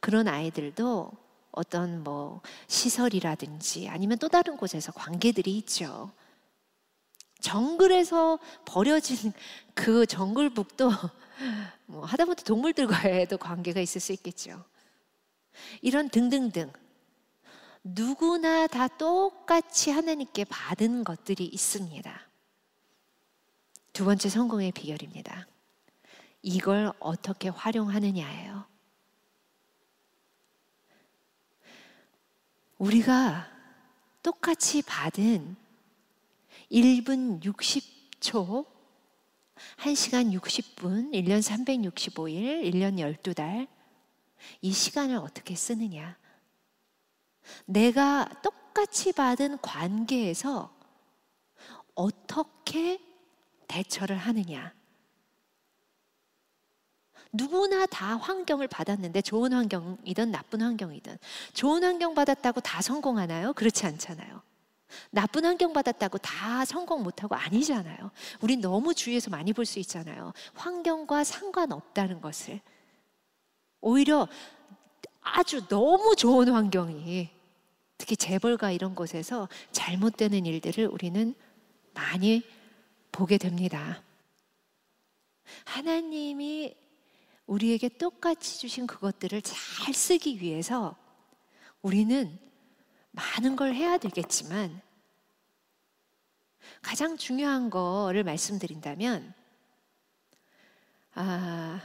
그런 0.00 0.28
아이들도 0.28 1.10
어떤 1.52 2.02
뭐 2.02 2.42
시설이라든지 2.66 3.88
아니면 3.88 4.18
또 4.18 4.28
다른 4.28 4.56
곳에서 4.56 4.92
관계들이 4.92 5.56
있죠. 5.58 6.10
정글에서 7.40 8.38
버려진 8.64 9.32
그 9.74 10.06
정글북도 10.06 10.90
뭐 11.86 12.04
하다못해 12.04 12.42
동물들과도 12.44 13.38
관계가 13.38 13.80
있을 13.80 14.00
수 14.00 14.12
있겠죠. 14.12 14.64
이런 15.82 16.08
등등등 16.08 16.72
누구나 17.84 18.66
다 18.66 18.88
똑같이 18.88 19.90
하나님께 19.90 20.44
받은 20.44 21.04
것들이 21.04 21.44
있습니다. 21.44 22.20
두 23.92 24.04
번째 24.06 24.28
성공의 24.30 24.72
비결입니다. 24.72 25.46
이걸 26.40 26.92
어떻게 26.98 27.50
활용하느냐예요. 27.50 28.64
우리가 32.78 33.50
똑같이 34.22 34.82
받은 34.82 35.56
1분 36.72 37.42
60초, 37.42 38.66
1시간 39.76 40.32
60분, 40.38 41.12
1년 41.12 41.40
365일, 41.40 42.64
1년 42.72 42.98
12달, 42.98 43.68
이 44.62 44.72
시간을 44.72 45.16
어떻게 45.16 45.54
쓰느냐. 45.54 46.16
내가 47.66 48.28
똑같이 48.42 49.12
받은 49.12 49.58
관계에서 49.60 50.72
어떻게 51.94 53.00
대처를 53.68 54.16
하느냐. 54.16 54.74
누구나 57.32 57.84
다 57.86 58.16
환경을 58.16 58.68
받았는데 58.68 59.20
좋은 59.22 59.52
환경이든 59.52 60.30
나쁜 60.30 60.62
환경이든 60.62 61.18
좋은 61.52 61.82
환경 61.82 62.14
받았다고 62.14 62.60
다 62.60 62.80
성공하나요? 62.80 63.52
그렇지 63.54 63.86
않잖아요. 63.86 64.40
나쁜 65.10 65.44
환경 65.44 65.72
받았다고 65.72 66.18
다 66.18 66.64
성공 66.64 67.02
못하고 67.02 67.34
아니잖아요. 67.34 68.12
우리 68.40 68.56
너무 68.56 68.94
주위에서 68.94 69.30
많이 69.30 69.52
볼 69.52 69.66
수 69.66 69.80
있잖아요. 69.80 70.32
환경과 70.54 71.24
상관없다는 71.24 72.20
것을. 72.20 72.60
오히려 73.80 74.28
아주 75.20 75.66
너무 75.66 76.14
좋은 76.14 76.48
환경이 76.48 77.30
특히 77.98 78.16
재벌가 78.16 78.70
이런 78.70 78.94
곳에서 78.94 79.48
잘못되는 79.72 80.46
일들을 80.46 80.86
우리는 80.88 81.34
많이 81.94 82.42
보게 83.12 83.38
됩니다. 83.38 84.02
하나님이 85.64 86.76
우리에게 87.46 87.88
똑같이 87.88 88.58
주신 88.58 88.86
그것들을 88.86 89.42
잘 89.42 89.94
쓰기 89.94 90.40
위해서 90.40 90.96
우리는 91.82 92.38
많은 93.10 93.54
걸 93.54 93.74
해야 93.74 93.98
되겠지만 93.98 94.80
가장 96.82 97.16
중요한 97.16 97.70
거를 97.70 98.24
말씀드린다면 98.24 99.34
아, 101.16 101.80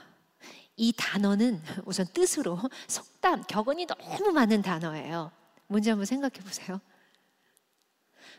이 0.76 0.94
단어는 0.96 1.62
우선 1.86 2.08
뜻으로 2.14 2.58
속담, 2.88 3.44
격언이 3.44 3.86
너무 3.86 4.32
많은 4.32 4.62
단어예요. 4.62 5.32
뭔지 5.70 5.90
한번 5.90 6.06
생각해 6.06 6.40
보세요. 6.40 6.82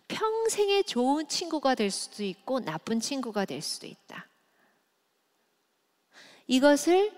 평생에 0.09 0.83
좋은 0.83 1.29
친구가 1.29 1.77
될 1.77 1.91
수도 1.91 2.25
있고 2.25 2.59
나쁜 2.59 2.99
친구가 2.99 3.45
될 3.45 3.63
수도 3.63 3.87
있다. 3.87 4.27
이것을 6.49 7.17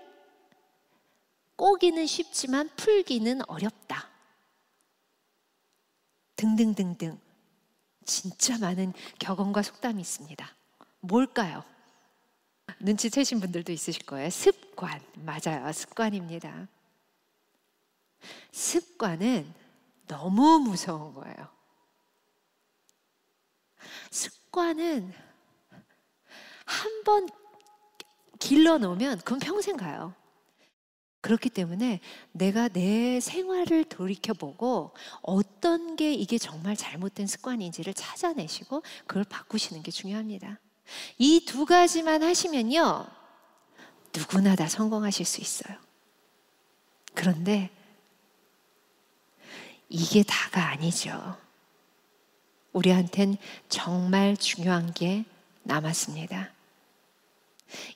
꼬기는 1.55 2.05
쉽지만 2.05 2.69
풀기는 2.75 3.41
어렵다. 3.49 4.09
등등등등. 6.35 7.19
진짜 8.05 8.57
많은 8.59 8.93
격언과 9.17 9.63
속담이 9.63 9.99
있습니다. 9.99 10.55
뭘까요? 10.99 11.63
눈치채신 12.79 13.39
분들도 13.39 13.71
있으실 13.71 14.05
거예요. 14.05 14.29
습관. 14.29 15.01
맞아요. 15.15 15.71
습관입니다. 15.71 16.67
습관은 18.51 19.62
너무 20.07 20.59
무서운 20.59 21.13
거예요. 21.13 21.49
습관은 24.11 25.13
한 26.65 27.03
번 27.03 27.27
길러 28.39 28.77
놓으면 28.77 29.19
그건 29.19 29.39
평생 29.39 29.75
가요. 29.77 30.13
그렇기 31.21 31.49
때문에 31.49 31.99
내가 32.31 32.67
내 32.69 33.19
생활을 33.19 33.85
돌이켜보고 33.85 34.93
어떤 35.21 35.95
게 35.95 36.13
이게 36.13 36.37
정말 36.37 36.75
잘못된 36.75 37.27
습관인지를 37.27 37.93
찾아내시고 37.93 38.83
그걸 39.07 39.23
바꾸시는 39.25 39.83
게 39.83 39.91
중요합니다. 39.91 40.59
이 41.17 41.45
두 41.45 41.65
가지만 41.65 42.23
하시면요. 42.23 43.05
누구나 44.15 44.55
다 44.55 44.67
성공하실 44.67 45.25
수 45.25 45.41
있어요. 45.41 45.77
그런데 47.13 47.69
이게 49.95 50.23
다가 50.23 50.69
아니죠. 50.69 51.37
우리한텐 52.71 53.37
정말 53.69 54.35
중요한 54.35 54.91
게 54.91 55.23
남았습니다. 55.61 56.51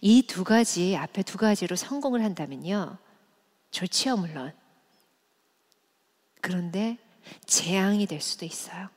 이 0.01 0.21
두 0.21 0.43
가지, 0.43 0.95
앞에 0.95 1.23
두 1.23 1.39
가지로 1.39 1.75
성공을 1.75 2.23
한다면요. 2.23 2.99
좋지요, 3.71 4.15
물론. 4.15 4.53
그런데 6.39 6.99
재앙이 7.47 8.05
될 8.05 8.21
수도 8.21 8.45
있어요. 8.45 8.89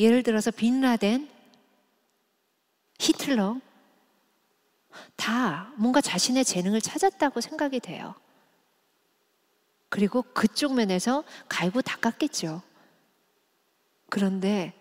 예를 0.00 0.24
들어서 0.24 0.50
빈라덴, 0.50 1.30
히틀러, 2.98 3.60
다 5.14 5.72
뭔가 5.76 6.00
자신의 6.00 6.44
재능을 6.44 6.80
찾았다고 6.80 7.40
생각이 7.40 7.78
돼요. 7.78 8.16
그리고 9.88 10.22
그쪽 10.22 10.74
면에서 10.74 11.24
갈고 11.48 11.82
닦았겠죠. 11.82 12.62
그런데 14.08 14.72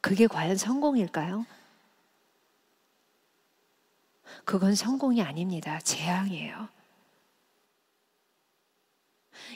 그게 0.00 0.26
과연 0.26 0.56
성공일까요? 0.56 1.46
그건 4.44 4.74
성공이 4.74 5.22
아닙니다. 5.22 5.78
재앙이에요. 5.80 6.68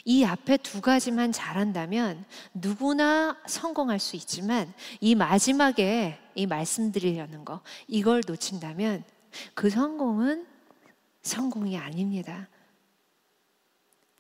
이 0.04 0.24
앞에 0.24 0.56
두 0.58 0.80
가지만 0.80 1.32
잘한다면 1.32 2.24
누구나 2.54 3.36
성공할 3.46 3.98
수 3.98 4.16
있지만 4.16 4.72
이 5.00 5.14
마지막에 5.14 6.18
이 6.34 6.46
말씀드리려는 6.46 7.44
거 7.44 7.60
이걸 7.88 8.22
놓친다면 8.26 9.04
그 9.54 9.70
성공은 9.70 10.46
성공이 11.22 11.76
아닙니다. 11.76 12.48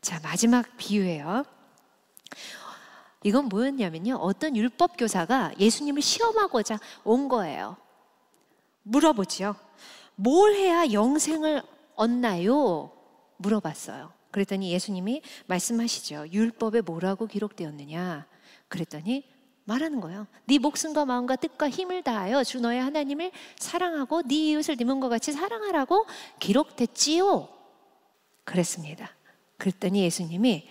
자, 0.06 0.20
마지막 0.22 0.64
비유예요. 0.76 1.42
이건 3.24 3.46
뭐였냐면요. 3.48 4.14
어떤 4.14 4.54
율법 4.54 4.96
교사가 4.96 5.52
예수님을 5.58 6.00
시험하고자 6.00 6.78
온 7.02 7.26
거예요. 7.26 7.76
물어보지요. 8.84 9.56
뭘 10.14 10.54
해야 10.54 10.92
영생을 10.92 11.60
얻나요? 11.96 12.92
물어봤어요. 13.38 14.12
그랬더니 14.30 14.70
예수님이 14.70 15.22
말씀하시죠. 15.46 16.26
율법에 16.30 16.82
뭐라고 16.82 17.26
기록되었느냐? 17.26 18.28
그랬더니 18.68 19.24
말하는 19.64 20.00
거예요. 20.00 20.28
네 20.44 20.60
목숨과 20.60 21.04
마음과 21.04 21.34
뜻과 21.34 21.68
힘을 21.68 22.04
다하여 22.04 22.44
주 22.44 22.60
너의 22.60 22.80
하나님을 22.80 23.32
사랑하고 23.58 24.22
네 24.22 24.50
이웃을 24.50 24.76
네 24.76 24.84
몸과 24.84 25.08
같이 25.08 25.32
사랑하라고 25.32 26.06
기록됐지요. 26.38 27.48
그랬습니다. 28.44 29.15
그랬더니 29.56 30.02
예수님이 30.02 30.68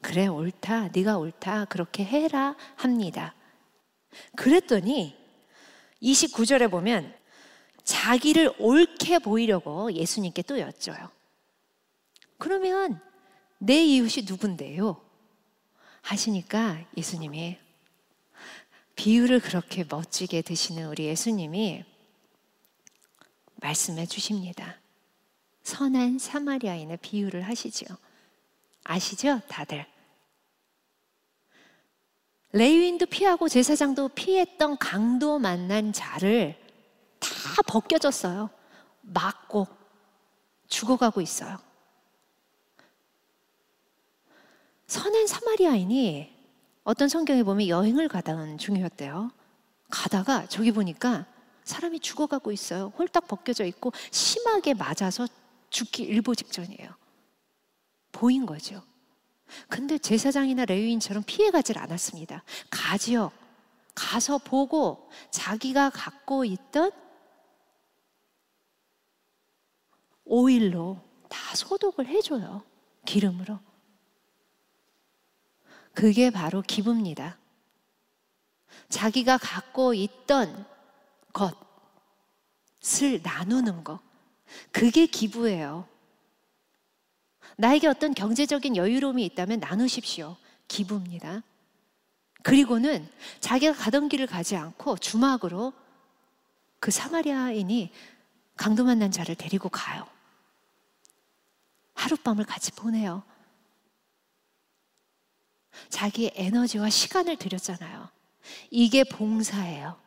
그래 0.00 0.26
옳다. 0.26 0.88
네가 0.88 1.18
옳다. 1.18 1.66
그렇게 1.66 2.04
해라 2.04 2.56
합니다. 2.76 3.34
그랬더니 4.36 5.16
29절에 6.02 6.70
보면 6.70 7.14
자기를 7.84 8.54
옳게 8.58 9.20
보이려고 9.20 9.92
예수님께 9.92 10.42
또 10.42 10.56
여쭤요. 10.56 11.10
그러면 12.38 13.00
내 13.58 13.82
이웃이 13.84 14.24
누군데요? 14.26 15.00
하시니까 16.02 16.84
예수님이 16.96 17.58
비유를 18.96 19.40
그렇게 19.40 19.84
멋지게 19.88 20.42
드시는 20.42 20.88
우리 20.88 21.06
예수님이 21.06 21.84
말씀해 23.56 24.06
주십니다. 24.06 24.81
선한 25.62 26.18
사마리아인의 26.18 26.98
비유를 26.98 27.42
하시죠. 27.42 27.86
아시죠? 28.84 29.40
다들. 29.48 29.86
레위인도 32.52 33.06
피하고 33.06 33.48
제사장도 33.48 34.08
피했던 34.08 34.76
강도 34.78 35.38
만난 35.38 35.92
자를 35.92 36.58
다 37.18 37.28
벗겨졌어요. 37.66 38.50
맞고 39.00 39.66
죽어가고 40.68 41.20
있어요. 41.20 41.58
선한 44.86 45.26
사마리아인이 45.26 46.30
어떤 46.84 47.08
성경에 47.08 47.42
보면 47.42 47.68
여행을 47.68 48.08
가던 48.08 48.58
중이었대요. 48.58 49.30
가다가 49.88 50.46
저기 50.46 50.72
보니까 50.72 51.26
사람이 51.64 52.00
죽어가고 52.00 52.52
있어요. 52.52 52.92
홀딱 52.98 53.28
벗겨져 53.28 53.64
있고 53.64 53.92
심하게 54.10 54.74
맞아서 54.74 55.26
죽기 55.72 56.04
일보 56.04 56.34
직전이에요. 56.34 56.94
보인 58.12 58.46
거죠. 58.46 58.82
근데 59.68 59.98
제사장이나 59.98 60.64
레위인처럼 60.66 61.24
피해가질 61.26 61.78
않았습니다. 61.78 62.44
가지요. 62.70 63.32
가서 63.94 64.38
보고 64.38 65.10
자기가 65.30 65.90
갖고 65.90 66.44
있던 66.44 66.92
오일로 70.24 71.00
다 71.28 71.54
소독을 71.56 72.06
해줘요. 72.06 72.64
기름으로. 73.04 73.58
그게 75.94 76.30
바로 76.30 76.62
기부입니다. 76.62 77.38
자기가 78.88 79.36
갖고 79.38 79.92
있던 79.92 80.66
것을 82.80 83.20
나누는 83.22 83.84
것. 83.84 84.00
그게 84.70 85.06
기부예요. 85.06 85.86
나에게 87.56 87.86
어떤 87.86 88.14
경제적인 88.14 88.76
여유로움이 88.76 89.24
있다면 89.26 89.60
나누십시오. 89.60 90.36
기부입니다. 90.68 91.42
그리고는 92.42 93.08
자기가 93.40 93.72
가던 93.74 94.08
길을 94.08 94.26
가지 94.26 94.56
않고 94.56 94.98
주막으로 94.98 95.72
그 96.80 96.90
사마리아인이 96.90 97.92
강도 98.56 98.84
만난 98.84 99.10
자를 99.10 99.34
데리고 99.34 99.68
가요. 99.68 100.06
하룻밤을 101.94 102.44
같이 102.44 102.72
보내요. 102.72 103.22
자기 105.88 106.30
에너지와 106.34 106.90
시간을 106.90 107.36
들였잖아요. 107.36 108.08
이게 108.70 109.04
봉사예요. 109.04 110.01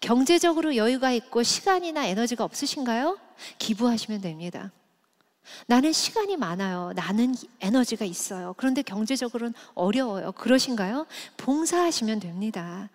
경제적으로 0.00 0.76
여유가 0.76 1.10
있고 1.12 1.42
시간이나 1.42 2.06
에너지가 2.06 2.44
없으신가요? 2.44 3.18
기부하시면 3.58 4.20
됩니다. 4.20 4.72
나는 5.66 5.92
시간이 5.92 6.36
많아요. 6.36 6.92
나는 6.94 7.34
에너지가 7.60 8.04
있어요. 8.04 8.54
그런데 8.56 8.82
경제적으로는 8.82 9.54
어려워요. 9.74 10.32
그러신가요? 10.32 11.06
봉사하시면 11.36 12.20
됩니다. 12.20 12.90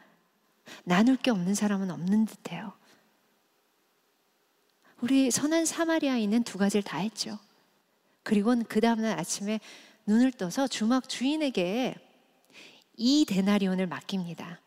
나눌 0.84 1.18
게 1.18 1.32
없는 1.32 1.56
사람은 1.56 1.92
없는 1.92 2.26
듯해요. 2.26 2.74
우리 5.02 5.32
선한 5.32 5.66
사마리아인은 5.66 6.44
두 6.44 6.58
가지를 6.58 6.84
다 6.84 6.98
했죠. 7.00 7.38
그리고는 8.24 8.64
그 8.66 8.80
다음날 8.80 9.20
아침에 9.20 9.60
눈을 10.06 10.32
떠서 10.32 10.68
주막 10.68 11.10
주인에게 11.10 11.96
이 12.96 13.26
데나리온을 13.26 13.88
맡깁니다. 13.88 14.60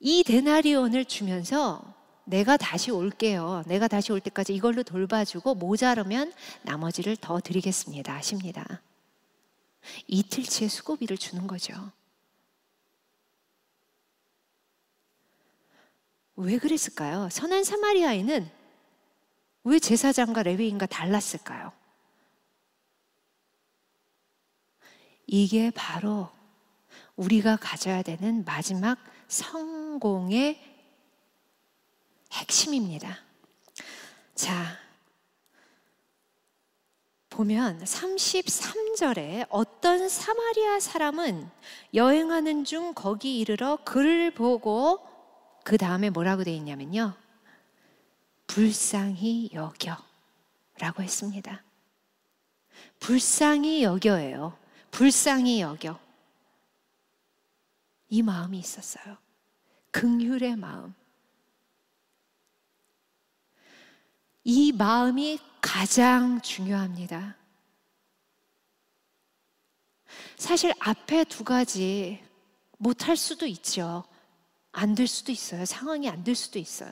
이 0.00 0.24
데나리온을 0.24 1.04
주면서 1.04 1.94
내가 2.24 2.56
다시 2.56 2.90
올게요. 2.90 3.62
내가 3.66 3.86
다시 3.86 4.12
올 4.12 4.20
때까지 4.20 4.54
이걸로 4.54 4.82
돌봐주고 4.82 5.54
모자르면 5.56 6.32
나머지를 6.62 7.16
더 7.16 7.40
드리겠습니다. 7.40 8.14
하십니다. 8.14 8.82
이틀치의 10.06 10.70
수고비를 10.70 11.18
주는 11.18 11.46
거죠. 11.46 11.74
왜 16.36 16.56
그랬을까요? 16.56 17.28
선한 17.30 17.64
사마리아인은 17.64 18.50
왜 19.64 19.78
제사장과 19.78 20.42
레위인과 20.44 20.86
달랐을까요? 20.86 21.72
이게 25.26 25.70
바로 25.70 26.30
우리가 27.16 27.56
가져야 27.56 28.02
되는 28.02 28.44
마지막 28.46 28.98
성공의 29.30 30.60
핵심입니다. 32.32 33.16
자, 34.34 34.76
보면 37.28 37.84
33절에 37.84 39.46
어떤 39.48 40.08
사마리아 40.08 40.80
사람은 40.80 41.48
여행하는 41.94 42.64
중 42.64 42.92
거기 42.92 43.38
이르러 43.38 43.76
그를 43.84 44.34
보고 44.34 44.98
그 45.62 45.78
다음에 45.78 46.10
뭐라고 46.10 46.42
되어 46.42 46.54
있냐면요. 46.54 47.14
불쌍히 48.48 49.50
여겨 49.54 49.96
라고 50.80 51.04
했습니다. 51.04 51.62
불쌍히 52.98 53.84
여겨예요. 53.84 54.58
불쌍히 54.90 55.60
여겨. 55.60 56.09
이 58.10 58.22
마음이 58.22 58.58
있었어요. 58.58 59.16
긍휼의 59.92 60.56
마음. 60.56 60.94
이 64.44 64.72
마음이 64.72 65.38
가장 65.60 66.40
중요합니다. 66.40 67.36
사실 70.36 70.72
앞에 70.80 71.24
두 71.24 71.44
가지 71.44 72.22
못할 72.78 73.16
수도 73.16 73.46
있죠. 73.46 74.04
안 74.72 74.94
될 74.94 75.06
수도 75.06 75.30
있어요. 75.32 75.64
상황이 75.64 76.08
안 76.08 76.24
될 76.24 76.34
수도 76.34 76.58
있어요. 76.58 76.90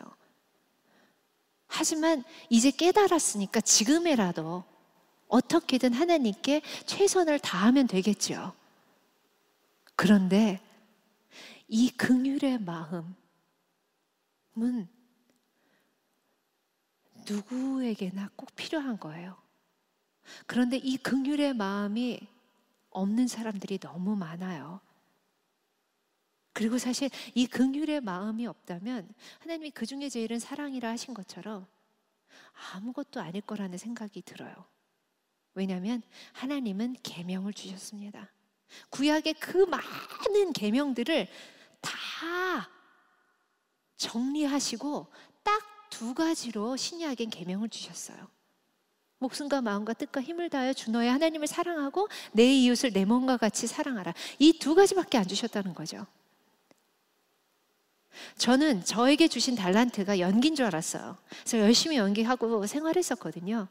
하지만 1.66 2.22
이제 2.48 2.70
깨달았으니까 2.70 3.61
지금이라도 3.61 4.64
어떻게든 5.28 5.92
하나님께 5.92 6.62
최선을 6.87 7.38
다하면 7.40 7.87
되겠죠. 7.87 8.54
그런데 9.96 10.61
이 11.68 11.90
긍휼의 11.90 12.61
마음은 12.61 13.14
누구에게나 17.26 18.31
꼭 18.35 18.54
필요한 18.54 18.98
거예요. 18.98 19.37
그런데 20.46 20.78
이 20.78 20.96
긍휼의 20.96 21.54
마음이 21.54 22.20
없는 22.90 23.28
사람들이 23.28 23.78
너무 23.78 24.16
많아요. 24.16 24.81
그리고 26.54 26.78
사실 26.78 27.11
이 27.35 27.46
긍휼의 27.46 28.00
마음이 28.00 28.46
없다면 28.46 29.12
하나님이 29.40 29.70
그 29.70 29.87
중에 29.87 30.09
제일은 30.09 30.38
사랑이라 30.38 30.88
하신 30.88 31.14
것처럼 31.14 31.66
아무것도 32.72 33.20
아닐 33.20 33.42
거라는 33.42 33.78
생각이 33.78 34.22
들어요. 34.22 34.54
왜냐하면 35.54 36.02
하나님은 36.33 36.96
계명을 37.02 37.52
주셨습니다. 37.52 38.33
구약의 38.90 39.35
그 39.35 39.59
많은 39.59 40.52
계명들을 40.52 41.28
다 41.80 42.68
정리하시고 43.96 45.06
딱 45.42 45.78
두 45.90 46.14
가지로 46.14 46.76
신약엔 46.76 47.30
계명을 47.30 47.70
주셨어요. 47.70 48.28
목숨과 49.18 49.62
마음과 49.62 49.94
뜻과 49.94 50.20
힘을 50.20 50.48
다하여 50.50 50.72
주 50.74 50.90
너의 50.92 51.10
하나님을 51.10 51.48
사랑하고 51.48 52.08
내 52.32 52.44
이웃을 52.54 52.92
내 52.92 53.04
몸과 53.04 53.36
같이 53.36 53.66
사랑하라. 53.66 54.14
이 54.38 54.58
두 54.58 54.74
가지밖에 54.76 55.18
안 55.18 55.26
주셨다는 55.26 55.74
거죠. 55.74 56.06
저는 58.36 58.84
저에게 58.84 59.28
주신 59.28 59.54
달란트가 59.56 60.18
연기인 60.20 60.54
줄 60.54 60.66
알았어요. 60.66 61.16
그래서 61.40 61.58
열심히 61.58 61.96
연기하고 61.96 62.66
생활했었거든요. 62.66 63.66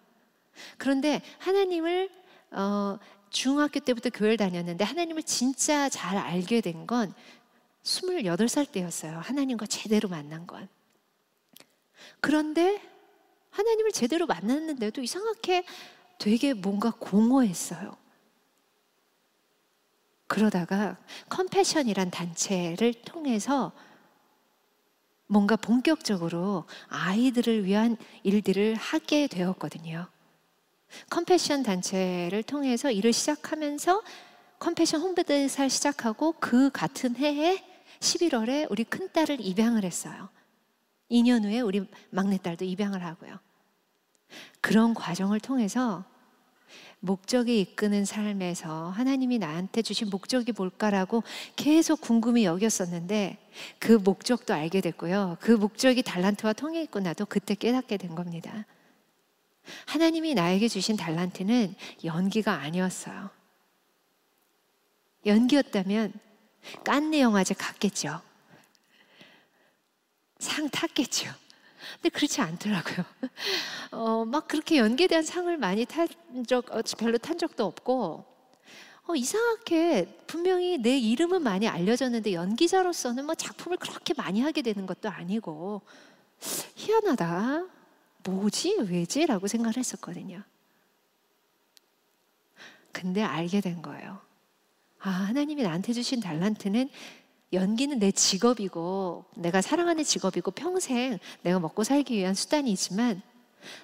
그런데 0.77 1.21
하나님을 1.39 2.09
어, 2.51 2.97
중학교 3.29 3.79
때부터 3.79 4.09
교회를 4.09 4.37
다녔는데 4.37 4.83
하나님을 4.83 5.23
진짜 5.23 5.87
잘 5.89 6.17
알게 6.17 6.61
된 6.61 6.87
건 6.87 7.13
28살 7.87 8.71
때였어요. 8.71 9.19
하나님과 9.19 9.65
제대로 9.65 10.09
만난 10.09 10.45
건. 10.45 10.67
그런데 12.19 12.81
하나님을 13.49 13.91
제대로 13.91 14.25
만났는데도 14.27 15.01
이상하게 15.01 15.65
되게 16.19 16.53
뭔가 16.53 16.91
공허했어요. 16.91 17.95
그러다가 20.27 20.97
컴패션이란 21.29 22.11
단체를 22.11 22.93
통해서 23.05 23.71
뭔가 25.25 25.55
본격적으로 25.55 26.65
아이들을 26.89 27.65
위한 27.65 27.97
일들을 28.23 28.75
하게 28.75 29.27
되었거든요. 29.27 30.07
컴패션 31.09 31.63
단체를 31.63 32.43
통해서 32.43 32.91
일을 32.91 33.13
시작하면서 33.13 34.03
컴패션 34.59 35.01
홍보대사를 35.01 35.69
시작하고 35.69 36.33
그 36.39 36.69
같은 36.71 37.15
해에 37.15 37.76
11월에 37.99 38.67
우리 38.69 38.83
큰딸을 38.83 39.39
입양을 39.39 39.83
했어요. 39.83 40.29
2년 41.09 41.43
후에 41.43 41.61
우리 41.61 41.87
막내딸도 42.09 42.65
입양을 42.65 43.03
하고요. 43.03 43.39
그런 44.61 44.93
과정을 44.93 45.39
통해서 45.39 46.03
목적이 46.99 47.61
이끄는 47.61 48.05
삶에서 48.05 48.89
하나님이 48.89 49.37
나한테 49.37 49.81
주신 49.81 50.09
목적이 50.09 50.51
뭘까라고 50.51 51.23
계속 51.55 52.01
궁금히 52.01 52.43
여겼었는데 52.43 53.37
그 53.79 53.93
목적도 53.93 54.53
알게 54.53 54.81
됐고요. 54.81 55.37
그 55.39 55.51
목적이 55.51 56.03
달란트와 56.03 56.53
통해 56.53 56.81
있고 56.83 56.99
나도 56.99 57.25
그때 57.25 57.55
깨닫게 57.55 57.97
된 57.97 58.15
겁니다. 58.15 58.65
하나님이 59.85 60.33
나에게 60.33 60.67
주신 60.67 60.97
달란트는 60.97 61.75
연기가 62.03 62.53
아니었어요. 62.53 63.29
연기였다면 65.25 66.13
깐네 66.83 67.21
영화제 67.21 67.53
갔겠죠. 67.53 68.21
상 70.39 70.69
탔겠죠. 70.69 71.29
근데 71.95 72.09
그렇지 72.09 72.41
않더라고요. 72.41 73.05
어, 73.91 74.25
막 74.25 74.47
그렇게 74.47 74.77
연기에 74.77 75.07
대한 75.07 75.23
상을 75.23 75.55
많이 75.57 75.85
탄 75.85 76.07
적, 76.45 76.69
어, 76.71 76.81
별로 76.97 77.17
탄 77.17 77.37
적도 77.37 77.65
없고, 77.65 78.25
어, 79.07 79.15
이상하게 79.15 80.21
분명히 80.27 80.77
내 80.77 80.97
이름은 80.97 81.41
많이 81.41 81.67
알려졌는데 81.67 82.33
연기자로서는 82.33 83.25
뭐 83.25 83.35
작품을 83.35 83.77
그렇게 83.77 84.13
많이 84.15 84.41
하게 84.41 84.61
되는 84.61 84.85
것도 84.85 85.09
아니고, 85.09 85.81
희한하다. 86.75 87.65
뭐지? 88.23 88.77
왜지? 88.89 89.25
라고 89.25 89.47
생각을 89.47 89.77
했었거든요. 89.77 90.43
근데 92.91 93.21
알게 93.23 93.61
된 93.61 93.81
거예요. 93.81 94.26
아, 94.99 95.09
하나님이 95.09 95.63
나한테 95.63 95.93
주신 95.93 96.19
달란트는 96.19 96.89
연기는 97.53 97.97
내 97.99 98.11
직업이고 98.11 99.25
내가 99.35 99.61
사랑하는 99.61 100.03
직업이고 100.03 100.51
평생 100.51 101.17
내가 101.43 101.59
먹고 101.59 101.83
살기 101.83 102.15
위한 102.15 102.33
수단이지만 102.33 103.21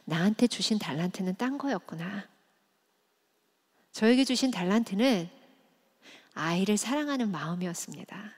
나한테 0.05 0.47
주신 0.47 0.79
달란트는 0.79 1.35
딴 1.35 1.57
거였구나. 1.57 2.27
저에게 3.91 4.23
주신 4.23 4.51
달란트는 4.51 5.29
아이를 6.33 6.77
사랑하는 6.77 7.31
마음이었습니다. 7.31 8.33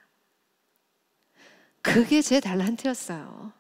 그게 1.81 2.21
제 2.21 2.39
달란트였어요. 2.39 3.53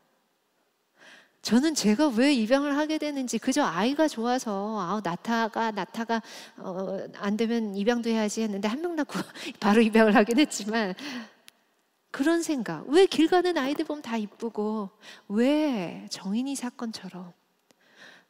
저는 1.45 1.75
제가 1.75 2.07
왜 2.07 2.33
입양을 2.33 2.75
하게 2.75 2.97
되는지 2.97 3.37
그저 3.37 3.63
아이가 3.63 4.07
좋아서 4.07 4.79
아 4.79 4.99
나타가 5.03 5.69
나타가 5.69 6.19
어, 6.57 6.97
안 7.17 7.37
되면 7.37 7.75
입양도 7.75 8.09
해야지 8.09 8.41
했는데 8.41 8.67
한 8.67 8.81
명 8.81 8.95
낳고 8.95 9.13
바로 9.59 9.79
입양을 9.81 10.15
하긴 10.15 10.39
했지만 10.39 10.95
그런 12.09 12.41
생각. 12.41 12.87
왜 12.87 13.05
길 13.05 13.27
가는 13.27 13.55
아이들 13.59 13.85
보면 13.85 14.01
다 14.01 14.17
이쁘고, 14.17 14.89
왜 15.27 16.07
정인이 16.09 16.55
사건처럼 16.55 17.31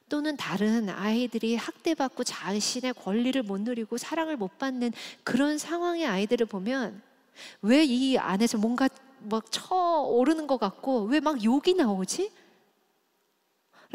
또는 0.10 0.36
다른 0.36 0.90
아이들이 0.90 1.56
학대받고 1.56 2.26
자신의 2.26 2.96
권리를 2.96 3.42
못 3.44 3.62
누리고 3.62 3.98
사랑을 3.98 4.36
못 4.36 4.58
받는 4.58 4.92
그런 5.24 5.58
상황의 5.58 6.06
아이들을 6.06 6.48
보면 6.48 7.02
왜 7.62 7.86
이 7.86 8.18
안에서 8.18 8.58
뭔가 8.58 8.90
막 9.20 9.50
쳐오르는 9.52 10.48
것 10.48 10.58
같고 10.60 11.04
왜 11.06 11.22
막 11.22 11.42
욕이 11.44 11.76
나오지? 11.76 12.30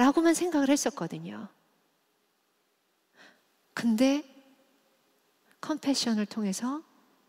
라고만 0.00 0.32
생각을 0.32 0.70
했었거든요. 0.70 1.46
근데 3.74 4.24
컴패션을 5.60 6.24
통해서 6.24 6.82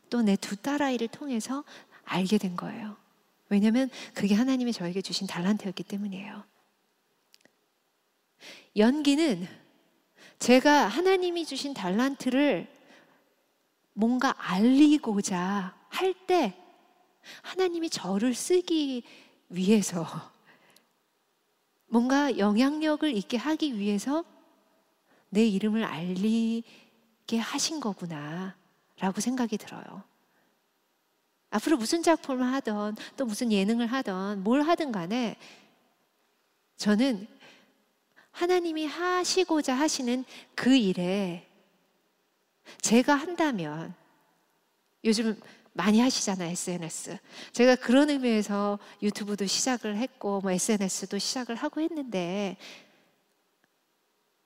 또 0.09 0.21
내 0.21 0.37
두 0.37 0.55
딸아이를 0.55 1.09
통해서 1.09 1.65
알게 2.05 2.37
된 2.37 2.55
거예요. 2.55 2.95
왜냐하면 3.49 3.89
그게 4.13 4.35
하나님이 4.35 4.71
저에게 4.71 5.01
주신 5.01 5.27
달란트였기 5.27 5.83
때문이에요. 5.83 6.45
연기는 8.77 9.45
제가 10.39 10.87
하나님이 10.87 11.45
주신 11.45 11.73
달란트를 11.73 12.67
뭔가 13.93 14.33
알리고자 14.37 15.75
할 15.89 16.13
때 16.25 16.57
하나님이 17.41 17.89
저를 17.89 18.33
쓰기 18.33 19.03
위해서 19.49 20.31
뭔가 21.91 22.37
영향력을 22.37 23.13
있게 23.17 23.35
하기 23.35 23.77
위해서 23.77 24.23
내 25.27 25.45
이름을 25.45 25.83
알리게 25.83 27.37
하신 27.37 27.81
거구나 27.81 28.55
라고 28.97 29.19
생각이 29.19 29.57
들어요. 29.57 30.01
앞으로 31.49 31.75
무슨 31.75 32.01
작품을 32.01 32.45
하던 32.53 32.95
또 33.17 33.25
무슨 33.25 33.51
예능을 33.51 33.87
하던 33.87 34.41
뭘 34.41 34.61
하든 34.61 34.93
간에 34.93 35.35
저는 36.77 37.27
하나님이 38.31 38.85
하시고자 38.85 39.75
하시는 39.75 40.23
그 40.55 40.73
일에 40.73 41.45
제가 42.81 43.15
한다면 43.15 43.93
요즘 45.03 45.37
많이 45.73 45.99
하시잖아요, 45.99 46.51
SNS. 46.51 47.17
제가 47.53 47.75
그런 47.75 48.09
의미에서 48.09 48.79
유튜브도 49.01 49.45
시작을 49.45 49.97
했고, 49.97 50.41
뭐 50.41 50.51
SNS도 50.51 51.17
시작을 51.17 51.55
하고 51.55 51.81
했는데, 51.81 52.57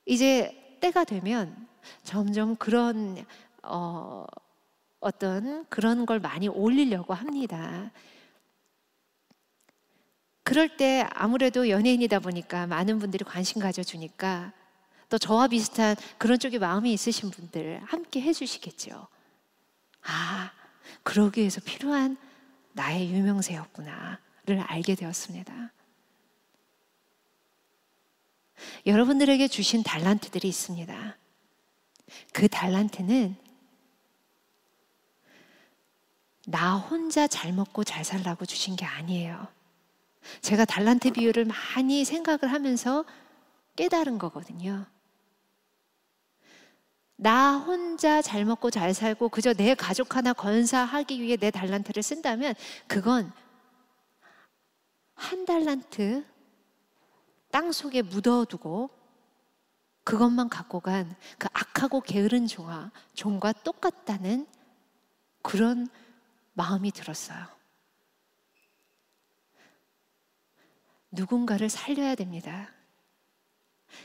이제 0.06 0.78
때가 0.82 1.04
되면 1.04 1.68
점점 2.04 2.56
그런, 2.56 3.26
어, 3.64 4.26
어떤 5.00 5.66
그런 5.70 6.06
걸 6.06 6.20
많이 6.20 6.48
올리려고 6.48 7.14
합니다. 7.14 7.92
그럴 10.44 10.78
때 10.78 11.08
아무래도 11.12 11.70
연예인이다 11.70 12.20
보니까 12.20 12.68
많은 12.68 13.00
분들이 13.00 13.26
관심 13.26 13.60
가져주니까 13.60 14.54
또 15.10 15.18
저와 15.18 15.48
비슷한 15.48 15.96
그런 16.18 16.38
쪽에 16.40 16.60
마음이 16.60 16.94
있으신 16.94 17.32
분들 17.32 17.82
함께 17.86 18.22
해주시겠죠. 18.22 19.08
아, 20.04 20.52
그러기 21.04 21.42
위해서 21.42 21.62
필요한 21.62 22.18
나의 22.74 23.12
유명세였구나를 23.12 24.60
알게 24.68 24.96
되었습니다. 24.96 25.72
여러분들에게 28.86 29.48
주신 29.48 29.84
달란트들이 29.84 30.48
있습니다. 30.48 31.18
그 32.34 32.48
달란트는 32.48 33.36
나 36.48 36.78
혼자 36.78 37.28
잘 37.28 37.54
먹고 37.54 37.84
잘 37.84 38.04
살라고 38.06 38.46
주신 38.46 38.76
게 38.76 38.86
아니에요. 38.86 39.48
제가 40.42 40.66
달란트 40.66 41.12
비유를 41.12 41.46
많이 41.46 42.06
생각을 42.06 42.52
하면서 42.52 43.06
깨달은 43.76 44.18
거거든요. 44.18 44.86
나 47.18 47.58
혼자 47.58 48.22
잘 48.22 48.46
먹고 48.46 48.70
잘 48.70 48.94
살고 48.94 49.30
그저 49.30 49.54
내 49.54 49.74
가족 49.74 50.16
하나 50.16 50.34
건사하기 50.34 51.22
위해 51.22 51.38
내 51.38 51.50
달란트를 51.52 52.04
쓴다면 52.04 52.54
그건 52.88 53.32
한 55.14 55.46
달란트 55.46 56.26
땅 57.52 57.72
속에 57.72 58.02
묻어두고 58.02 58.90
그것만 60.04 60.50
갖고 60.50 60.80
간 60.80 61.16
그 61.38 61.48
악하고 61.54 62.02
게으른 62.02 62.48
종아, 62.48 62.92
종과 63.14 63.52
똑같다는 63.52 64.48
그런 65.42 65.88
마음이 66.54 66.92
들었어요. 66.92 67.46
누군가를 71.12 71.70
살려야 71.70 72.16
됩니다. 72.16 72.75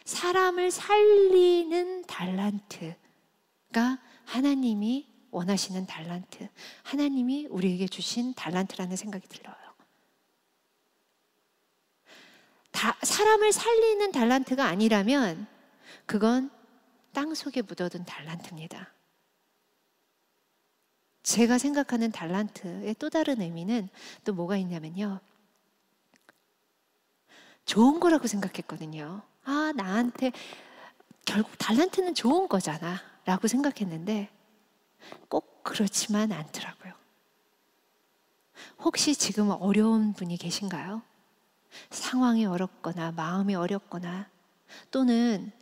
사람을 0.05 0.71
살리는 0.71 2.05
달란트가 2.05 3.99
하나님이 4.25 5.09
원하시는 5.31 5.87
달란트, 5.87 6.49
하나님이 6.83 7.47
우리에게 7.47 7.87
주신 7.87 8.35
달란트라는 8.35 8.97
생각이 8.97 9.29
들어요. 9.29 9.55
다, 12.73 12.97
사람을 13.03 13.53
살리는 13.53 14.13
달란트가 14.13 14.65
아니라면 14.65 15.47
그건 16.07 16.51
땅 17.13 17.35
속에 17.35 17.63
묻어둔 17.63 18.05
달란트입니다. 18.05 18.93
제가 21.23 21.59
생각하는 21.59 22.11
달란트의 22.11 22.95
또 22.99 23.11
다른 23.11 23.41
의미는 23.41 23.89
또 24.25 24.33
뭐가 24.33 24.57
있냐면요. 24.57 25.21
좋은 27.67 28.01
거라고 28.01 28.27
생각했거든요. 28.27 29.23
아, 29.45 29.73
나한테 29.77 30.33
결국 31.25 31.57
달란트는 31.59 32.15
좋은 32.15 32.49
거잖아. 32.49 33.01
라고 33.25 33.47
생각했는데 33.49 34.29
꼭 35.29 35.63
그렇지만 35.63 36.33
않더라고요. 36.33 36.93
혹시 38.79 39.15
지금 39.15 39.51
어려운 39.51 40.13
분이 40.13 40.37
계신가요? 40.37 41.03
상황이 41.91 42.45
어렵거나 42.47 43.13
마음이 43.13 43.55
어렵거나 43.55 44.29
또는 44.91 45.53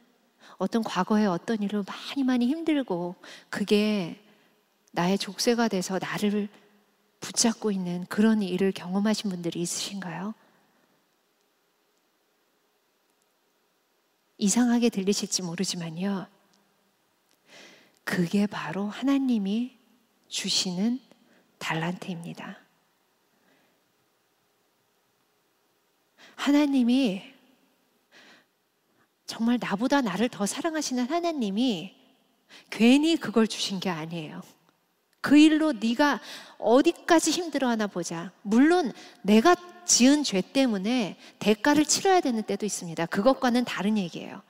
어떤 0.57 0.83
과거에 0.83 1.27
어떤 1.27 1.62
일로 1.62 1.85
많이 1.85 2.25
많이 2.25 2.47
힘들고 2.47 3.14
그게 3.51 4.21
나의 4.93 5.19
족쇄가 5.19 5.69
돼서 5.69 5.99
나를 5.99 6.49
붙잡고 7.21 7.71
있는 7.71 8.07
그런 8.09 8.43
일을 8.43 8.73
경험하신 8.73 9.31
분들이 9.31 9.61
있으신가요? 9.61 10.35
이상하게 14.38 14.88
들리실지 14.88 15.42
모르지만요. 15.42 16.29
그게 18.05 18.46
바로 18.46 18.87
하나님이 18.88 19.77
주시는 20.29 21.01
달란트입니다. 21.59 22.59
하나님이 26.37 27.22
정말 29.27 29.59
나보다 29.61 30.01
나를 30.01 30.29
더 30.29 30.46
사랑하시는 30.46 31.05
하나님이 31.07 31.94
괜히 32.70 33.16
그걸 33.16 33.46
주신 33.46 33.81
게 33.81 33.90
아니에요. 33.90 34.42
그 35.29 35.37
일로 35.37 35.73
네가 35.73 36.21
어디까지 36.57 37.33
힘들어하나 37.33 37.87
보자. 37.87 38.33
물론 38.41 38.95
내가 39.21 39.55
지은 39.85 40.25
죄 40.25 40.41
때문에 40.41 41.19
대가를 41.38 41.85
치러야 41.85 42.23
되는 42.23 42.43
때도 42.43 42.64
있습니다. 42.64 43.05
그것과는 43.05 43.67
다른 43.67 43.99
얘기예요. 43.99 44.41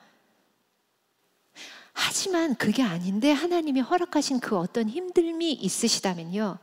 하지만 1.92 2.54
그게 2.54 2.84
아닌데 2.84 3.32
하나님이 3.32 3.80
허락하신 3.80 4.38
그 4.38 4.56
어떤 4.56 4.86
힘듦이 4.86 5.56
있으시다면요. 5.60 6.58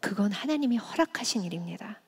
그건 0.00 0.30
하나님이 0.30 0.76
허락하신 0.76 1.42
일입니다. 1.42 2.02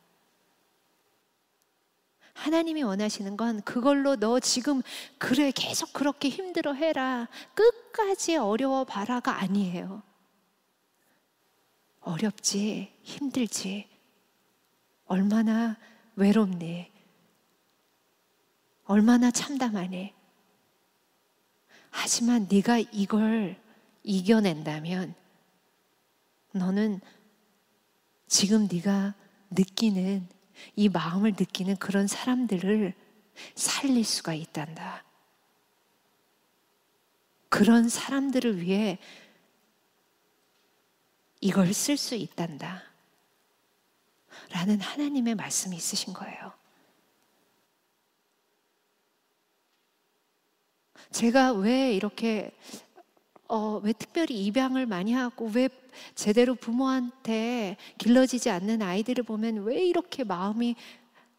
하나님이 2.41 2.83
원하시는 2.83 3.37
건 3.37 3.61
그걸로 3.63 4.17
너 4.17 4.41
지금 4.41 4.81
그래 5.19 5.53
계속 5.55 5.93
그렇게 5.93 6.31
힘들어 6.31 6.73
해라. 6.73 7.29
끝까지 7.53 8.37
어려워 8.37 8.85
봐라가 8.85 9.41
아니에요. 9.41 10.03
어렵지, 12.01 12.95
힘들지. 13.03 13.91
얼마나 15.05 15.77
외롭니? 16.17 16.91
얼마나 18.85 19.31
참담하니? 19.31 20.15
하지만 21.91 22.49
네가 22.51 22.79
이걸 22.79 23.61
이겨낸다면 24.03 25.15
너는 26.53 27.03
지금 28.29 28.67
네가 28.67 29.15
느끼는 29.51 30.40
이 30.77 30.89
마음을 30.89 31.33
느끼는 31.33 31.77
그런 31.77 32.07
사람들을 32.07 32.95
살릴 33.55 34.05
수가 34.05 34.35
있단다. 34.35 35.05
그런 37.49 37.89
사람들을 37.89 38.61
위해 38.61 38.99
이걸 41.41 41.73
쓸 41.75 41.97
수 41.97 42.15
있단다. 42.15 42.83
라는 44.51 44.81
하나님의 44.81 45.35
말씀이 45.35 45.77
있으신 45.77 46.13
거예요. 46.13 46.53
제가 51.11 51.53
왜 51.53 51.93
이렇게 51.93 52.57
어, 53.51 53.81
왜 53.83 53.93
특별히 53.93 54.47
입양을 54.47 54.87
많이 54.87 55.13
하고 55.13 55.51
왜 55.53 55.69
제대로 56.15 56.55
부모한테 56.55 57.77
길러지지 57.99 58.49
않는 58.49 58.81
아이들을 58.81 59.25
보면 59.25 59.65
왜 59.65 59.85
이렇게 59.85 60.23
마음이 60.23 60.77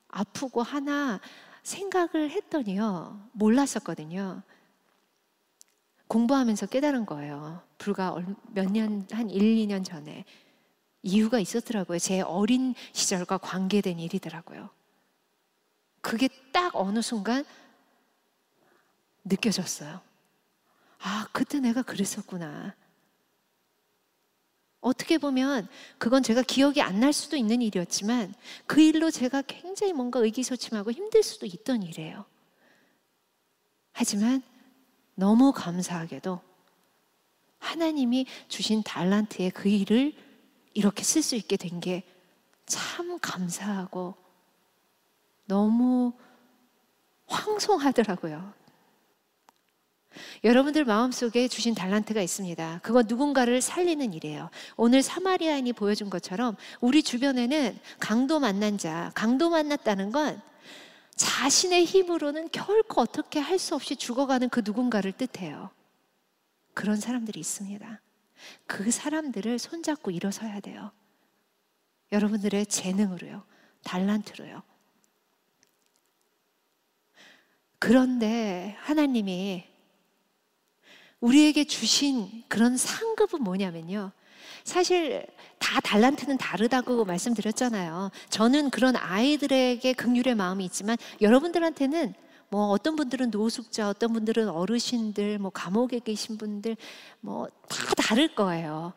아프고 0.10 0.62
하나 0.62 1.22
생각을 1.64 2.30
했더니요. 2.32 3.30
몰랐었거든요. 3.32 4.42
공부하면서 6.08 6.66
깨달은 6.66 7.06
거예요. 7.06 7.62
불과 7.78 8.14
몇 8.50 8.70
년, 8.70 9.08
한 9.12 9.30
1, 9.30 9.42
2년 9.66 9.86
전에. 9.86 10.26
이유가 11.04 11.40
있었더라고요. 11.40 11.98
제 11.98 12.20
어린 12.20 12.76
시절과 12.92 13.38
관계된 13.38 14.00
일이더라고요. 14.00 14.70
그게 16.02 16.28
딱 16.52 16.76
어느 16.76 17.02
순간 17.02 17.46
느껴졌어요. 19.24 20.11
아, 21.04 21.28
그때 21.32 21.60
내가 21.60 21.82
그랬었구나. 21.82 22.76
어떻게 24.82 25.18
보면 25.18 25.68
그건 26.00 26.24
제가 26.24 26.42
기억이 26.42 26.82
안 26.82 27.00
날 27.00 27.14
수도 27.14 27.36
있는 27.38 27.62
일이었지만 27.62 28.34
그 28.68 28.82
일로 28.82 29.12
제가 29.12 29.42
굉장히 29.44 29.94
뭔가 29.94 30.20
의기소침하고 30.20 30.92
힘들 30.92 31.24
수도 31.24 31.46
있던 31.46 31.84
일이에요. 31.84 32.26
하지만 33.94 34.42
너무 35.16 35.52
감사하게도 35.52 36.42
하나님이 37.60 38.26
주신 38.48 38.82
달란트의 38.84 39.52
그 39.52 39.70
일을 39.70 40.14
이렇게 40.74 41.04
쓸 41.04 41.22
수 41.22 41.36
있게 41.36 41.58
된 41.58 41.80
게 41.80 42.04
참 42.66 43.20
감사하고 43.20 44.16
너무 45.46 46.14
황송하더라고요. 47.28 48.54
여러분들 50.44 50.86
마음속에 50.86 51.48
주신 51.48 51.74
달란트가 51.74 52.22
있습니다. 52.22 52.80
그건 52.84 53.06
누군가를 53.08 53.62
살리는 53.62 54.14
일이에요. 54.14 54.50
오늘 54.76 55.02
사마리아인이 55.02 55.72
보여준 55.74 56.10
것처럼 56.10 56.56
우리 56.80 57.04
주변에는 57.04 57.80
강도 58.00 58.40
만난 58.40 58.78
자, 58.78 59.12
강도 59.16 59.50
만났다는 59.50 60.12
건 60.12 60.42
자신의 61.16 61.86
힘으로는 61.86 62.50
결코 62.52 63.02
어떻게 63.02 63.40
할 63.40 63.60
수 63.60 63.76
없이 63.76 63.96
죽어가는 63.96 64.50
그 64.50 64.62
누군가를 64.66 65.12
뜻해요. 65.12 65.70
그런 66.74 67.00
사람들이 67.00 67.40
있습니다. 67.40 68.02
그 68.66 68.90
사람들을 68.90 69.60
손잡고 69.60 70.10
일어서야 70.12 70.60
돼요. 70.62 70.92
여러분들의 72.12 72.66
재능으로요. 72.66 73.44
달란트로요. 73.84 74.64
그런데 77.78 78.76
하나님이 78.80 79.71
우리에게 81.22 81.64
주신 81.64 82.44
그런 82.48 82.78
상급은 82.78 83.44
뭐냐면요. 83.44 84.12
사실 84.64 85.26
다 85.60 85.80
달란트는 85.80 86.38
다르다고 86.38 87.06
말씀드렸잖아요. 87.06 88.12
저는 88.30 88.70
그런 88.70 88.96
아이들에게 88.96 89.94
극률의 89.94 90.36
마음이 90.36 90.66
있지만 90.66 90.98
여러분들한테는 91.22 92.14
뭐 92.50 92.68
어떤 92.68 92.96
분들은 92.96 93.32
노숙자, 93.32 93.88
어떤 93.90 94.12
분들은 94.12 94.50
어르신들, 94.50 95.40
뭐 95.40 95.52
감옥에 95.52 96.00
계신 96.00 96.38
분들 96.38 96.76
뭐 97.22 97.48
다 97.70 97.96
다를 97.96 98.36
거예요. 98.36 98.94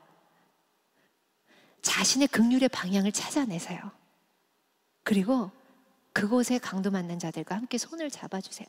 자신의 1.82 2.28
극률의 2.28 2.68
방향을 2.70 3.12
찾아내세요. 3.12 3.78
그리고 5.04 5.50
그곳에 6.12 6.58
강도 6.58 6.90
맞는 6.90 7.18
자들과 7.18 7.54
함께 7.54 7.78
손을 7.78 8.10
잡아주세요. 8.10 8.68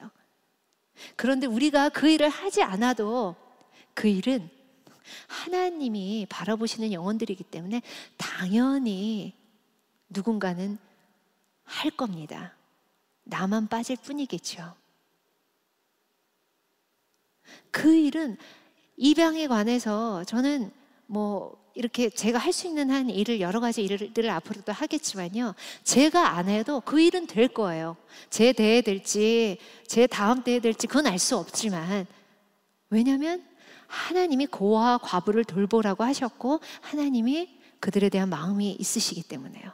그런데 1.15 1.47
우리가 1.47 1.89
그 1.89 2.07
일을 2.09 2.29
하지 2.29 2.61
않아도 2.61 3.35
그 3.95 4.07
일은 4.07 4.47
하나님이 5.27 6.27
바라보시는 6.29 6.91
영혼들이기 6.93 7.43
때문에 7.45 7.81
당연히 8.17 9.33
누군가는 10.09 10.77
할 11.63 11.91
겁니다. 11.91 12.53
나만 13.23 13.67
빠질 13.67 13.97
뿐이겠죠. 13.97 14.75
그 17.71 17.95
일은 17.95 18.37
입양에 18.97 19.47
관해서 19.47 20.23
저는 20.25 20.71
뭐 21.07 21.63
이렇게 21.73 22.09
제가 22.09 22.39
할 22.39 22.53
수 22.53 22.67
있는 22.67 22.89
한 22.89 23.09
일을 23.09 23.41
여러 23.41 23.59
가지 23.59 23.83
일을 23.83 24.29
앞으로도 24.29 24.71
하겠지만요. 24.71 25.55
제가 25.83 26.37
안 26.37 26.47
해도 26.47 26.81
그 26.81 27.01
일은 27.01 27.27
될 27.27 27.47
거예요. 27.49 27.97
제 28.29 28.53
대에 28.53 28.81
될지 28.81 29.57
제 29.87 30.07
다음 30.07 30.43
대에 30.43 30.59
될지 30.59 30.87
그건 30.87 31.07
알 31.07 31.19
수 31.19 31.37
없지만 31.37 32.05
왜냐하면 32.89 33.43
하나님이 33.87 34.47
고와 34.47 34.97
과부를 34.99 35.43
돌보라고 35.45 36.03
하셨고 36.03 36.59
하나님이 36.81 37.59
그들에 37.79 38.09
대한 38.09 38.29
마음이 38.29 38.71
있으시기 38.71 39.23
때문에요. 39.23 39.71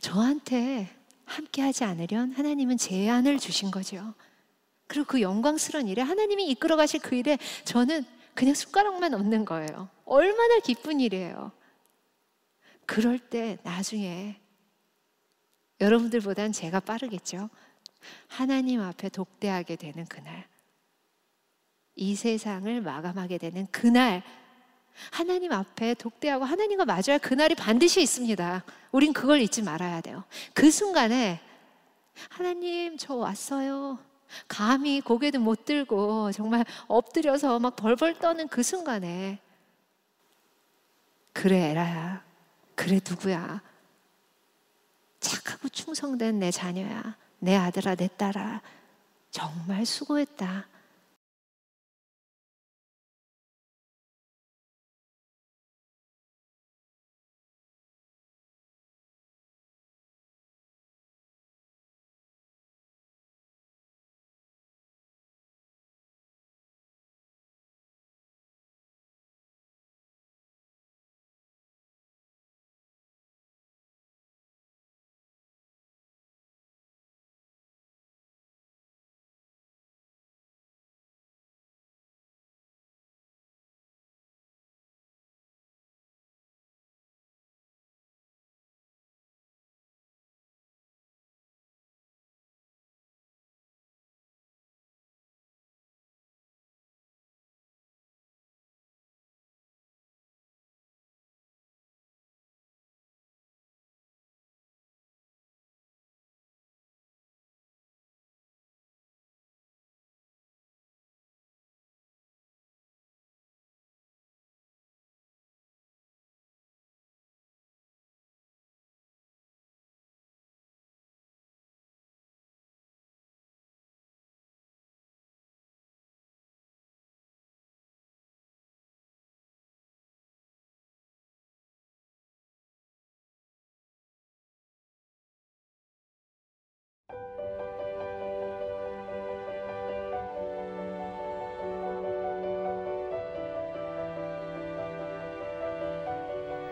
저한테 0.00 0.94
함께 1.24 1.62
하지 1.62 1.84
않으련 1.84 2.32
하나님은 2.32 2.76
제안을 2.78 3.38
주신 3.38 3.70
거죠. 3.70 4.14
그리고 4.86 5.06
그 5.06 5.20
영광스러운 5.20 5.88
일에 5.88 6.02
하나님이 6.02 6.48
이끌어 6.50 6.76
가실 6.76 7.00
그 7.00 7.16
일에 7.16 7.38
저는 7.64 8.04
그냥 8.34 8.54
숟가락만 8.54 9.14
얹는 9.14 9.44
거예요. 9.44 9.88
얼마나 10.04 10.58
기쁜 10.60 11.00
일이에요. 11.00 11.52
그럴 12.84 13.18
때 13.18 13.58
나중에 13.64 14.40
여러분들보단 15.80 16.52
제가 16.52 16.80
빠르겠죠. 16.80 17.50
하나님 18.28 18.80
앞에 18.80 19.08
독대하게 19.08 19.76
되는 19.76 20.04
그날. 20.06 20.46
이 21.96 22.14
세상을 22.14 22.80
마감하게 22.82 23.38
되는 23.38 23.66
그날 23.72 24.22
하나님 25.10 25.52
앞에 25.52 25.94
독대하고 25.94 26.44
하나님과 26.44 26.84
마주할 26.84 27.18
그날이 27.18 27.54
반드시 27.54 28.02
있습니다. 28.02 28.64
우린 28.92 29.12
그걸 29.12 29.40
잊지 29.40 29.62
말아야 29.62 30.00
돼요. 30.02 30.24
그 30.54 30.70
순간에 30.70 31.40
하나님 32.28 32.96
저 32.96 33.14
왔어요. 33.14 33.98
감히 34.48 35.00
고개도 35.00 35.38
못 35.38 35.64
들고 35.64 36.32
정말 36.32 36.64
엎드려서 36.88 37.58
막 37.58 37.76
벌벌 37.76 38.18
떠는 38.18 38.48
그 38.48 38.62
순간에 38.62 39.38
그래 41.32 41.70
에라야. 41.70 42.24
그래 42.74 43.00
누구야. 43.06 43.62
착하고 45.20 45.68
충성된 45.68 46.38
내 46.38 46.50
자녀야. 46.50 47.16
내 47.38 47.54
아들아 47.54 47.94
내 47.94 48.08
딸아. 48.16 48.62
정말 49.30 49.84
수고했다. 49.84 50.66